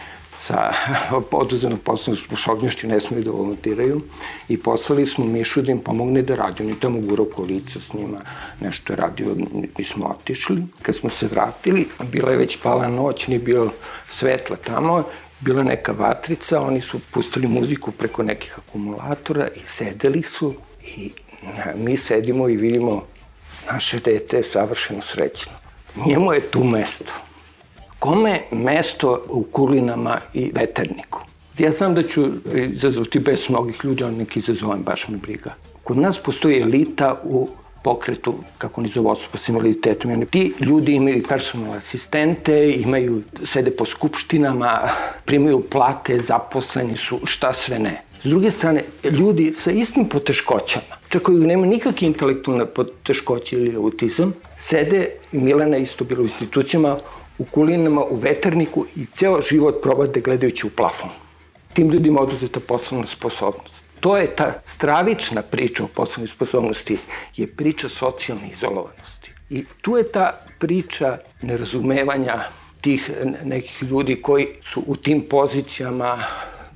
[0.47, 0.73] sa
[1.31, 4.01] oduzenom poslovnom sposobnošću ne smiju da volontiraju
[4.49, 6.63] i poslali smo Mišu da im pomogne da radi.
[6.63, 8.21] On je tamo gurao kolica s njima,
[8.61, 9.37] nešto je radio,
[9.79, 10.63] mi smo otišli.
[10.83, 13.71] Kad smo se vratili, bila je već pala noć, nije bio
[14.11, 15.05] svetla tamo,
[15.45, 20.55] bila neka vatrica, oni su pustili muziku preko nekih akumulatora i sedeli su
[20.97, 21.11] i
[21.77, 23.03] mi sedimo i vidimo
[23.73, 25.53] naše dete je savršeno srećno.
[26.07, 27.13] Njemu je tu mesto.
[27.99, 31.21] Kome mesto u kulinama i veterniku?
[31.59, 35.55] Ja znam da ću izazvati bez mnogih ljudi, ali neki izazovem, baš me briga.
[35.83, 37.49] Kod nas postoji elita u
[37.85, 40.23] pokretu, kako oni zove osoba s invaliditetom.
[40.23, 44.81] I ti ljudi imaju personalne asistente, imaju, sede po skupštinama,
[45.25, 48.01] primaju plate, zaposleni su, šta sve ne.
[48.23, 54.33] S druge strane, ljudi sa istim poteškoćama, čak koji nema nikakve intelektualne poteškoće ili autizam,
[54.59, 56.97] sede, Milena isto bila u institucijama,
[57.39, 61.11] u kulinama, u veterniku i ceo život probate gledajući u plafon.
[61.73, 63.84] Tim ljudima oduzeta poslovna sposobnost.
[64.05, 66.99] To je ta stravična priča o poslovnoj sposobnosti,
[67.37, 69.31] je priča socijalne izolovanosti.
[69.51, 72.43] I tu je ta priča nerazumevanja
[72.81, 73.11] tih
[73.45, 76.19] nekih ljudi koji su u tim pozicijama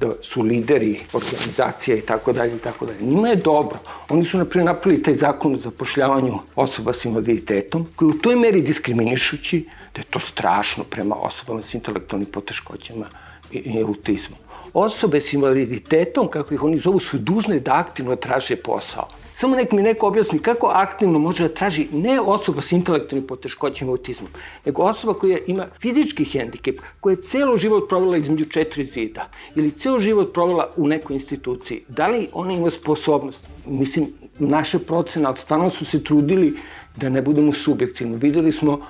[0.00, 3.02] da su lideri organizacija i tako dalje i tako dalje.
[3.02, 3.78] Njima je dobro.
[4.08, 8.62] Oni su, naprijed, napravili taj zakon o zapošljavanju osoba s invaliditetom, koji u toj meri
[8.62, 13.06] diskriminišući da je to strašno prema osobama s intelektualnim poteškoćama
[13.52, 14.47] i, i autizmom.
[14.74, 19.08] Osobe s invaliditetom, kako ih oni zovu, su dužne da aktivno traže posao.
[19.32, 23.90] Samo nek mi neko objasni kako aktivno može da traži ne osoba s intelektualnim poteškoćima
[23.90, 24.30] autizmom,
[24.64, 29.70] nego osoba koja ima fizički hendikep, koja je celo život provela između četiri zida ili
[29.70, 31.82] celo život provela u nekoj instituciji.
[31.88, 33.46] Da li ona ima sposobnost?
[33.66, 34.06] Mislim,
[34.38, 36.56] naše procene, ali stvarno su se trudili
[36.96, 38.16] da ne budemo subjektivni.
[38.16, 38.80] Videli smo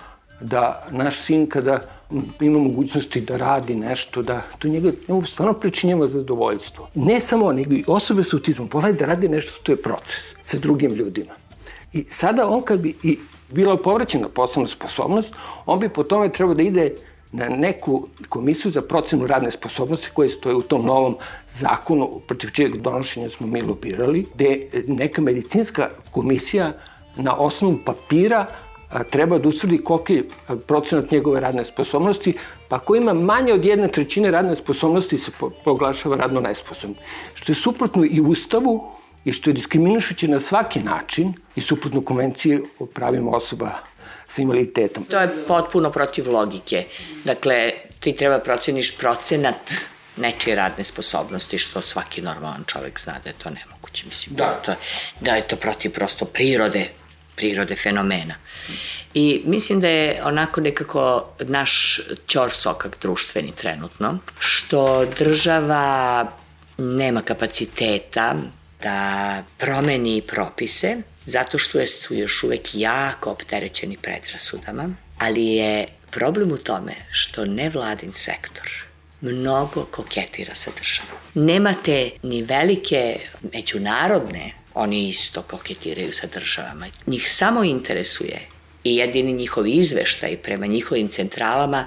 [0.40, 1.80] da naš sin kada
[2.40, 6.88] ima mogućnosti da radi nešto, da to njega, njemu stvarno pričinjava zadovoljstvo.
[6.94, 10.58] Ne samo nego i osobe sa autizmom, volaju da radi nešto, to je proces sa
[10.58, 11.32] drugim ljudima.
[11.92, 13.18] I sada on kad bi i
[13.50, 15.32] bila povraćena poslovna sposobnost,
[15.66, 16.94] on bi po tome trebao da ide
[17.32, 21.16] na neku komisiju za procenu radne sposobnosti koje stoje u tom novom
[21.50, 26.72] zakonu protiv čijeg donošenja smo mi lobirali, gde neka medicinska komisija
[27.16, 28.46] na osnovu papira
[29.10, 30.24] treba da usvrdi koliki je
[30.66, 32.34] procenat njegove radne sposobnosti,
[32.68, 35.30] pa ako ima manje od jedne trećine radne sposobnosti se
[35.64, 36.96] proglašava radno nesposobno.
[37.34, 38.92] Što je suprotno i Ustavu
[39.24, 43.70] i što je diskriminišuće na svaki način i suprotno konvenciji o pravima osoba
[44.28, 45.04] sa invaliditetom.
[45.04, 46.84] To je potpuno protiv logike.
[47.24, 49.72] Dakle, ti treba proceniš procenat
[50.16, 54.06] nečije radne sposobnosti, što svaki normalan čovek zna da je to nemoguće.
[54.06, 54.80] Mislim, da, da, to,
[55.20, 56.88] da je to protiv prosto prirode
[57.38, 58.34] prirode fenomena.
[59.14, 66.26] I mislim da je onako nekako naš ćor sokak društveni trenutno, što država
[66.78, 68.34] nema kapaciteta
[68.82, 76.56] da promeni propise, zato što su još uvek jako opterećeni predrasudama, ali je problem u
[76.58, 78.88] tome što nevladin sektor
[79.20, 81.20] mnogo koketira sa državom.
[81.34, 83.20] Nemate ni velike
[83.54, 86.86] međunarodne oni isto koketiraju sa državama.
[87.06, 88.40] Njih samo interesuje
[88.84, 91.86] i jedini njihovi izveštaj prema njihovim centralama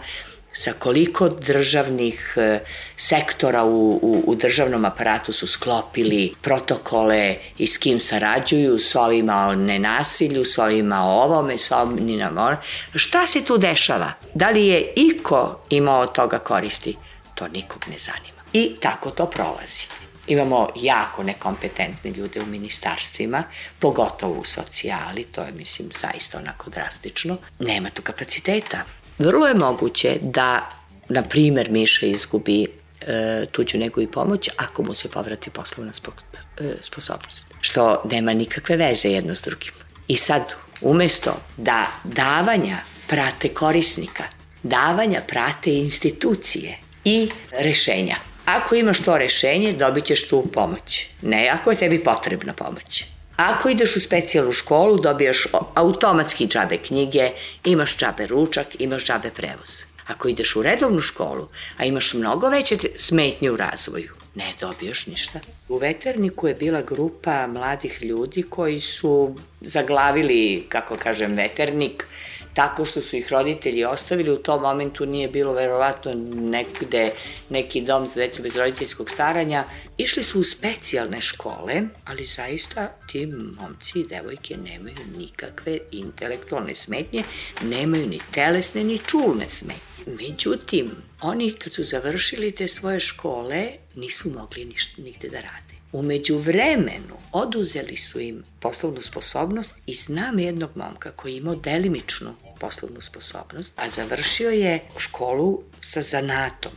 [0.53, 2.59] sa koliko državnih e,
[2.97, 9.47] sektora u, u, u državnom aparatu su sklopili protokole i s kim sarađuju, s ovima
[9.47, 12.55] o nenasilju, s ovima o ovome, s ovima
[12.93, 14.11] o Šta se tu dešava?
[14.33, 16.95] Da li je iko imao od toga koristi?
[17.35, 18.41] To nikog ne zanima.
[18.53, 20.00] I tako to prolazi.
[20.27, 23.43] Imamo jako nekompetentne ljude u ministarstvima,
[23.79, 27.37] pogotovo u socijali, to je, mislim, zaista onako drastično.
[27.59, 28.83] Nema tu kapaciteta.
[29.19, 30.69] Vrlo je moguće da,
[31.09, 32.67] na primer, Miša izgubi
[33.01, 36.11] e, tuđu negu i pomoć ako mu se povrati poslovna spo,
[36.59, 37.53] e, sposobnost.
[37.61, 39.73] Što nema nikakve veze jedno s drugim.
[40.07, 44.23] I sad, umesto da davanja prate korisnika,
[44.63, 48.15] davanja prate institucije i rešenja.
[48.45, 51.07] Ako imaš to rešenje, dobit ćeš tu pomoć.
[51.21, 53.03] Ne ako je tebi potrebna pomoć.
[53.37, 57.29] Ako ideš u specijalnu školu, dobijaš automatski džabe knjige,
[57.65, 59.81] imaš džabe ručak, imaš džabe prevoz.
[60.07, 65.39] Ako ideš u redovnu školu, a imaš mnogo veće smetnje u razvoju, ne dobijaš ništa.
[65.69, 72.07] U veterniku je bila grupa mladih ljudi koji su zaglavili, kako kažem, veternik,
[72.53, 77.11] tako što su ih roditelji ostavili, u tom momentu nije bilo verovatno nekde
[77.49, 79.63] neki dom za decu bez roditeljskog staranja.
[79.97, 83.25] Išli su u specijalne škole, ali zaista ti
[83.59, 87.23] momci i devojke nemaju nikakve intelektualne smetnje,
[87.61, 89.91] nemaju ni telesne ni čulne smetnje.
[90.05, 90.91] Međutim,
[91.21, 95.80] oni kad su završili te svoje škole, nisu mogli ništa, nigde da rade.
[95.91, 103.01] Umeđu vremenu oduzeli su im poslovnu sposobnost i znam jednog momka koji imao delimičnu poslovnu
[103.01, 106.71] sposobnost, a završio je školu sa zanatom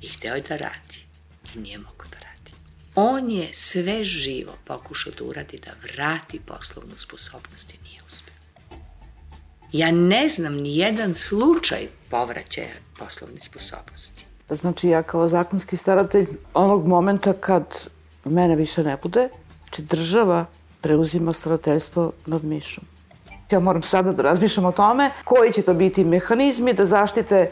[0.00, 0.98] i hteo je da radi
[1.54, 2.52] i nije mogao da radi.
[2.94, 8.34] On je sve živo pokušao da uradi da vrati poslovnu sposobnost i nije uspeo.
[9.72, 14.24] Ja ne znam ni jedan slučaj povraćaja poslovne sposobnosti.
[14.50, 17.88] Znači ja kao zakonski staratelj onog momenta kad
[18.30, 19.28] mene više ne bude,
[19.62, 20.44] znači država
[20.80, 22.84] preuzima starateljstvo nad Mišom.
[23.50, 27.50] Ja moram sada da razmišljam o tome koji će to biti mehanizmi da zaštite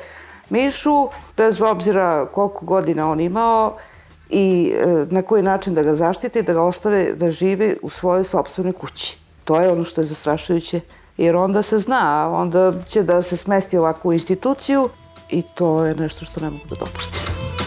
[0.51, 3.76] Mišu, bez obzira koliko godina on imao
[4.31, 7.91] i e, na koji način da ga zaštite i da ga ostave da žive u
[7.91, 9.18] svojoj sobstvenoj kući.
[9.45, 10.81] To je ono što je zastrašujuće,
[11.16, 14.89] jer onda se zna, onda će da se smesti ovakvu instituciju
[15.31, 17.58] i to je nešto što ne mogu da dopustim.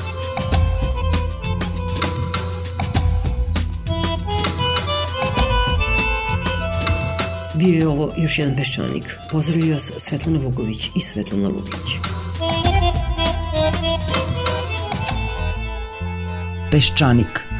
[7.62, 9.03] Bio je ovo još jedan peščanik.
[9.32, 11.97] Pozdravljaju vas Svetlana Vugović i Svetlana Lukić.
[16.72, 17.51] Peščanik.